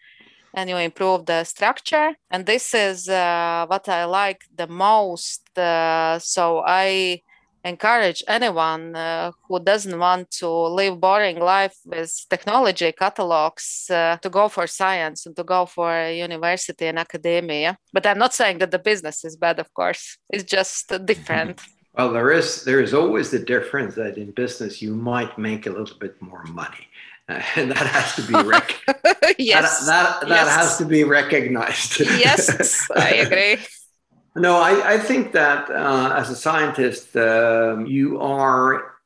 and 0.57 0.71
you 0.71 0.77
improve 0.79 1.27
the 1.27 1.45
structure. 1.45 2.17
And 2.31 2.47
this 2.47 2.75
is 2.75 3.09
uh, 3.09 3.67
what 3.69 3.89
I 3.89 4.07
like 4.07 4.41
the 4.57 4.67
most. 4.67 5.57
Uh, 5.57 6.19
so 6.19 6.65
I 6.67 7.23
encourage 7.67 8.23
anyone 8.29 8.95
uh, 8.95 9.33
who 9.49 9.59
doesn't 9.61 9.99
want 9.99 10.31
to 10.31 10.49
live 10.49 11.01
boring 11.01 11.39
life 11.41 11.77
with 11.85 12.13
technology 12.31 12.93
catalogs 12.93 13.87
uh, 13.91 14.17
to 14.23 14.31
go 14.31 14.49
for 14.49 14.67
science 14.67 15.27
and 15.27 15.35
to 15.37 15.45
go 15.45 15.67
for 15.67 15.91
university 16.11 16.87
and 16.87 16.99
academia 16.99 17.77
but 17.93 18.07
i'm 18.07 18.19
not 18.19 18.33
saying 18.33 18.59
that 18.59 18.71
the 18.71 18.79
business 18.79 19.25
is 19.25 19.37
bad 19.37 19.59
of 19.59 19.73
course 19.75 20.17
it's 20.31 20.45
just 20.45 20.93
different 21.05 21.61
well 21.99 22.13
there 22.13 22.31
is 22.31 22.65
there 22.65 22.81
is 22.81 22.95
always 22.95 23.31
the 23.31 23.39
difference 23.55 23.97
that 23.97 24.17
in 24.17 24.31
business 24.31 24.81
you 24.81 24.95
might 24.95 25.37
make 25.37 25.67
a 25.67 25.71
little 25.71 25.99
bit 25.99 26.15
more 26.23 26.45
money 26.45 26.87
and 27.57 27.71
that 27.71 27.87
has 27.87 28.15
to 28.15 28.23
be 28.23 28.35
rec- 28.49 28.83
yes. 29.39 29.87
that, 29.87 30.21
that, 30.21 30.29
that 30.29 30.47
yes. 30.47 30.55
has 30.55 30.79
to 30.79 30.85
be 30.85 31.03
recognized. 31.05 32.01
Yes 32.01 32.89
i 32.97 33.15
agree. 33.15 33.59
No 34.37 34.57
i, 34.57 34.95
I 34.95 34.99
think 34.99 35.33
that 35.33 35.69
uh, 35.71 36.15
as 36.17 36.31
a 36.31 36.37
scientist 36.37 37.17
um, 37.17 37.87
you 37.87 38.21
are 38.21 38.97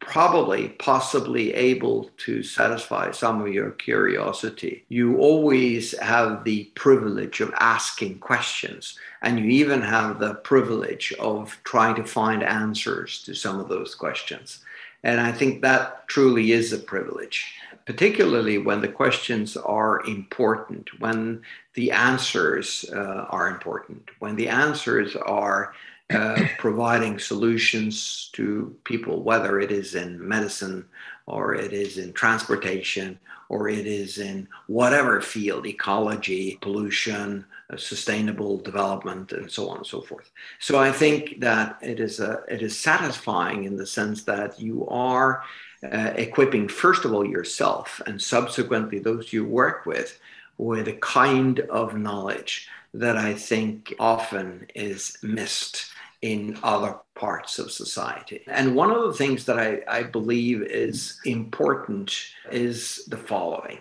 probably 0.00 0.68
possibly 0.68 1.54
able 1.54 2.10
to 2.18 2.42
satisfy 2.42 3.10
some 3.10 3.40
of 3.40 3.48
your 3.48 3.70
curiosity. 3.70 4.84
You 4.90 5.16
always 5.16 5.98
have 5.98 6.44
the 6.44 6.64
privilege 6.74 7.40
of 7.40 7.54
asking 7.58 8.18
questions 8.18 8.98
and 9.22 9.38
you 9.38 9.46
even 9.46 9.80
have 9.80 10.18
the 10.18 10.34
privilege 10.34 11.14
of 11.18 11.58
trying 11.64 11.94
to 11.96 12.04
find 12.04 12.42
answers 12.42 13.22
to 13.22 13.34
some 13.34 13.58
of 13.58 13.68
those 13.68 13.94
questions 13.94 14.58
and 15.04 15.20
I 15.20 15.32
think 15.32 15.60
that 15.60 16.08
truly 16.08 16.52
is 16.52 16.72
a 16.72 16.78
privilege, 16.78 17.54
particularly 17.84 18.56
when 18.56 18.80
the 18.80 18.88
questions 18.88 19.54
are 19.54 20.02
important, 20.06 20.88
when 20.98 21.42
the 21.74 21.92
answers 21.92 22.86
uh, 22.90 23.26
are 23.28 23.48
important, 23.48 24.08
when 24.18 24.34
the 24.34 24.48
answers 24.48 25.14
are 25.14 25.74
uh, 26.08 26.40
providing 26.58 27.18
solutions 27.18 28.30
to 28.32 28.74
people, 28.84 29.22
whether 29.22 29.60
it 29.60 29.70
is 29.70 29.94
in 29.94 30.26
medicine 30.26 30.86
or 31.26 31.54
it 31.54 31.74
is 31.74 31.98
in 31.98 32.14
transportation 32.14 33.18
or 33.50 33.68
it 33.68 33.86
is 33.86 34.16
in 34.16 34.48
whatever 34.68 35.20
field 35.20 35.66
ecology, 35.66 36.58
pollution, 36.62 37.44
sustainable 37.76 38.58
development, 38.58 39.32
and 39.32 39.50
so 39.50 39.68
on 39.68 39.78
and 39.78 39.86
so 39.86 40.00
forth. 40.00 40.30
So 40.58 40.78
I 40.78 40.92
think 40.92 41.40
that 41.40 41.78
it 41.82 41.98
is, 42.00 42.20
a, 42.20 42.42
it 42.48 42.62
is 42.62 42.78
satisfying 42.78 43.64
in 43.64 43.76
the 43.76 43.86
sense 43.86 44.24
that 44.24 44.60
you 44.60 44.86
are 44.88 45.42
uh, 45.82 46.12
equipping, 46.16 46.68
first 46.68 47.04
of 47.04 47.12
all, 47.12 47.26
yourself 47.26 48.00
and 48.06 48.20
subsequently 48.20 48.98
those 48.98 49.32
you 49.32 49.44
work 49.44 49.86
with 49.86 50.18
with 50.56 50.88
a 50.88 50.94
kind 50.94 51.60
of 51.60 51.96
knowledge 51.96 52.68
that 52.92 53.16
I 53.16 53.34
think 53.34 53.94
often 53.98 54.66
is 54.74 55.18
missed 55.22 55.86
in 56.22 56.58
other 56.62 56.96
parts 57.14 57.58
of 57.58 57.70
society. 57.70 58.42
And 58.46 58.74
one 58.74 58.90
of 58.90 59.02
the 59.02 59.12
things 59.12 59.44
that 59.44 59.58
I, 59.58 59.82
I 59.88 60.04
believe 60.04 60.62
is 60.62 61.20
important 61.24 62.16
is 62.50 63.04
the 63.08 63.16
following. 63.16 63.78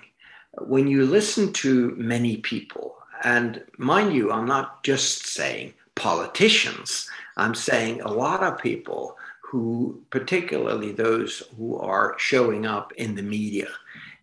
When 0.59 0.88
you 0.88 1.05
listen 1.05 1.53
to 1.53 1.93
many 1.95 2.38
people, 2.38 2.97
And 3.24 3.63
mind 3.78 4.13
you, 4.13 4.32
I'm 4.32 4.45
not 4.45 4.84
just 4.84 5.28
saying 5.28 5.74
politicians, 5.95 7.09
I'm 7.38 7.55
saying 7.55 8.01
a 8.01 8.11
lot 8.11 8.43
of 8.43 8.57
people 8.57 9.17
who, 9.43 10.01
particularly 10.09 10.91
those 10.91 11.43
who 11.57 11.78
are 11.78 12.15
showing 12.17 12.65
up 12.65 12.91
in 12.93 13.15
the 13.15 13.21
media, 13.21 13.67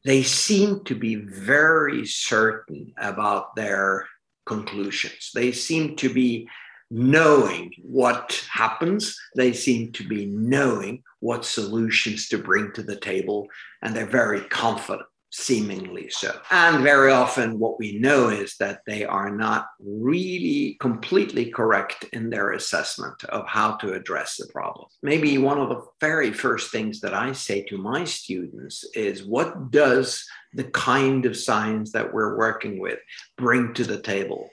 they 0.04 0.22
seem 0.22 0.84
to 0.84 0.94
be 0.94 1.14
very 1.14 2.06
certain 2.06 2.92
about 2.98 3.54
their 3.54 4.06
conclusions. 4.46 5.30
They 5.34 5.52
seem 5.52 5.96
to 5.96 6.12
be 6.12 6.48
knowing 6.90 7.70
what 7.82 8.44
happens, 8.50 9.16
they 9.36 9.52
seem 9.52 9.92
to 9.92 10.06
be 10.06 10.26
knowing 10.26 11.02
what 11.20 11.44
solutions 11.44 12.28
to 12.28 12.38
bring 12.38 12.72
to 12.72 12.82
the 12.82 12.96
table, 12.96 13.46
and 13.82 13.94
they're 13.94 14.06
very 14.06 14.40
confident 14.40 15.06
seemingly 15.30 16.10
so. 16.10 16.38
And 16.50 16.82
very 16.82 17.12
often, 17.12 17.58
what 17.58 17.78
we 17.78 17.98
know 17.98 18.28
is 18.28 18.56
that 18.56 18.80
they 18.86 19.04
are 19.04 19.30
not 19.30 19.68
really 19.78 20.76
completely 20.80 21.50
correct 21.50 22.04
in 22.12 22.30
their 22.30 22.52
assessment 22.52 23.22
of 23.24 23.46
how 23.46 23.76
to 23.76 23.92
address 23.92 24.36
the 24.36 24.46
problem. 24.52 24.88
Maybe 25.02 25.38
one 25.38 25.58
of 25.58 25.68
the 25.68 25.82
very 26.00 26.32
first 26.32 26.70
things 26.72 27.00
that 27.00 27.14
I 27.14 27.32
say 27.32 27.62
to 27.64 27.78
my 27.78 28.04
students 28.04 28.84
is 28.94 29.24
what 29.24 29.70
does 29.70 30.24
the 30.52 30.64
kind 30.64 31.24
of 31.26 31.36
science 31.36 31.92
that 31.92 32.12
we're 32.12 32.36
working 32.36 32.80
with 32.80 32.98
bring 33.36 33.72
to 33.74 33.84
the 33.84 34.00
table? 34.00 34.50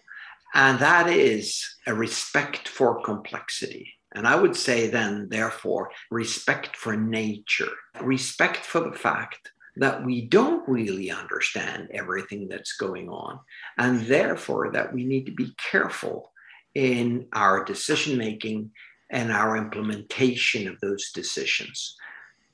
And 0.54 0.80
that 0.80 1.10
is 1.10 1.64
a 1.88 1.94
respect 1.94 2.68
for 2.68 3.02
complexity. 3.02 3.94
And 4.14 4.26
I 4.26 4.36
would 4.36 4.56
say, 4.56 4.88
then, 4.88 5.28
therefore, 5.30 5.92
respect 6.10 6.76
for 6.76 6.96
nature, 6.96 7.70
respect 8.02 8.58
for 8.66 8.80
the 8.80 8.94
fact 8.94 9.52
that 9.80 10.04
we 10.06 10.22
don't 10.22 10.68
really 10.68 11.12
understand 11.12 11.90
everything 11.94 12.48
that's 12.48 12.74
going 12.78 13.10
on, 13.10 13.40
and 13.78 14.02
therefore 14.02 14.72
that 14.72 14.94
we 14.94 15.06
need 15.06 15.26
to 15.26 15.32
be 15.32 15.54
careful 15.72 16.32
in 16.76 17.28
our 17.34 17.64
decision 17.64 18.18
making 18.18 18.72
and 19.10 19.32
our 19.32 19.58
implementation 19.58 20.68
of 20.68 20.80
those 20.80 21.12
decisions. 21.12 21.96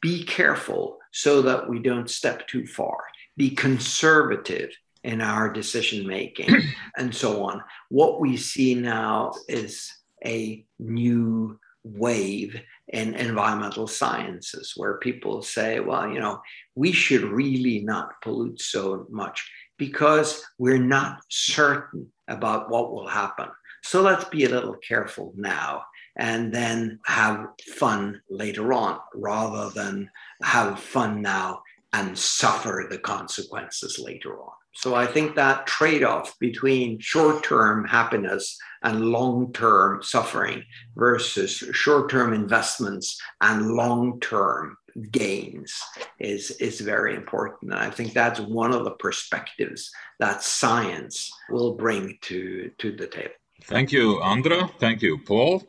Be 0.01 0.23
careful 0.23 0.97
so 1.11 1.41
that 1.43 1.69
we 1.69 1.79
don't 1.79 2.09
step 2.09 2.47
too 2.47 2.67
far. 2.67 2.97
Be 3.37 3.49
conservative 3.49 4.71
in 5.03 5.21
our 5.21 5.51
decision 5.51 6.07
making 6.07 6.49
and 6.97 7.13
so 7.13 7.43
on. 7.43 7.61
What 7.89 8.19
we 8.19 8.37
see 8.37 8.75
now 8.75 9.33
is 9.47 9.91
a 10.25 10.65
new 10.79 11.59
wave 11.83 12.61
in 12.93 13.15
environmental 13.15 13.87
sciences 13.87 14.73
where 14.77 14.99
people 14.99 15.41
say, 15.41 15.79
well, 15.79 16.07
you 16.07 16.19
know, 16.19 16.39
we 16.75 16.91
should 16.91 17.23
really 17.23 17.79
not 17.79 18.21
pollute 18.21 18.61
so 18.61 19.07
much 19.09 19.51
because 19.79 20.45
we're 20.59 20.77
not 20.77 21.17
certain 21.29 22.07
about 22.27 22.69
what 22.69 22.93
will 22.93 23.07
happen. 23.07 23.47
So 23.83 24.01
let's 24.01 24.25
be 24.25 24.45
a 24.45 24.49
little 24.49 24.75
careful 24.75 25.33
now 25.35 25.83
and 26.17 26.53
then 26.53 26.99
have 27.07 27.47
fun 27.75 28.21
later 28.29 28.71
on 28.71 28.99
rather 29.15 29.71
than 29.71 30.09
have 30.43 30.79
fun 30.79 31.21
now 31.23 31.63
and 31.93 32.17
suffer 32.17 32.85
the 32.89 32.99
consequences 32.99 33.99
later 33.99 34.39
on. 34.39 34.53
So 34.75 34.95
I 34.95 35.05
think 35.05 35.35
that 35.35 35.67
trade 35.67 36.03
off 36.03 36.37
between 36.39 36.99
short 36.99 37.43
term 37.43 37.85
happiness 37.85 38.57
and 38.81 39.11
long 39.11 39.53
term 39.53 40.01
suffering 40.01 40.63
versus 40.95 41.51
short 41.51 42.09
term 42.09 42.33
investments 42.33 43.19
and 43.41 43.71
long 43.71 44.19
term 44.19 44.77
gains 45.11 45.79
is, 46.19 46.51
is 46.51 46.81
very 46.81 47.15
important. 47.15 47.71
And 47.71 47.79
I 47.79 47.89
think 47.89 48.13
that's 48.13 48.39
one 48.39 48.73
of 48.73 48.83
the 48.83 48.91
perspectives 48.91 49.91
that 50.19 50.43
science 50.43 51.31
will 51.49 51.75
bring 51.75 52.17
to, 52.23 52.71
to 52.77 52.91
the 52.91 53.07
table. 53.07 53.33
Thank 53.63 53.91
you, 53.91 54.21
Andra. 54.21 54.69
Thank 54.79 55.01
you, 55.01 55.17
Paul. 55.17 55.63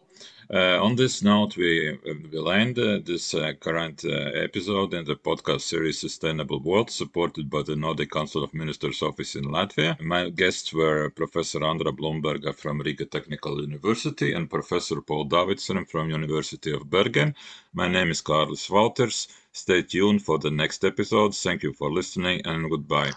Uh, 0.52 0.78
on 0.82 0.94
this 0.94 1.22
note, 1.22 1.56
we 1.56 1.90
uh, 1.90 2.14
will 2.30 2.50
end 2.50 2.78
uh, 2.78 2.98
this 3.04 3.34
current 3.60 4.04
episode 4.04 4.92
in 4.92 5.04
the 5.04 5.16
podcast 5.16 5.62
series 5.62 5.98
Sustainable 5.98 6.60
World, 6.60 6.90
supported 6.90 7.48
by 7.48 7.62
the 7.62 7.74
Nordic 7.76 8.10
Council 8.10 8.44
of 8.44 8.52
Ministers 8.52 9.00
office 9.02 9.36
in 9.36 9.44
Latvia. 9.44 9.98
My 10.00 10.28
guests 10.28 10.72
were 10.72 11.10
Professor 11.10 11.64
Andra 11.64 11.92
Blumberga 11.92 12.54
from 12.54 12.80
Riga 12.80 13.06
Technical 13.06 13.60
University 13.60 14.32
and 14.32 14.50
Professor 14.50 15.00
Paul 15.00 15.26
Davidsen 15.26 15.88
from 15.88 16.10
University 16.10 16.72
of 16.72 16.90
Bergen. 16.90 17.34
My 17.72 17.88
name 17.88 18.10
is 18.10 18.20
Carlos 18.20 18.68
Walters. 18.68 19.28
Stay 19.52 19.82
tuned 19.82 20.22
for 20.22 20.38
the 20.38 20.50
next 20.50 20.84
episode. 20.84 21.34
Thank 21.34 21.62
you 21.62 21.72
for 21.72 21.90
listening 21.90 22.42
and 22.44 22.68
goodbye. 22.68 23.12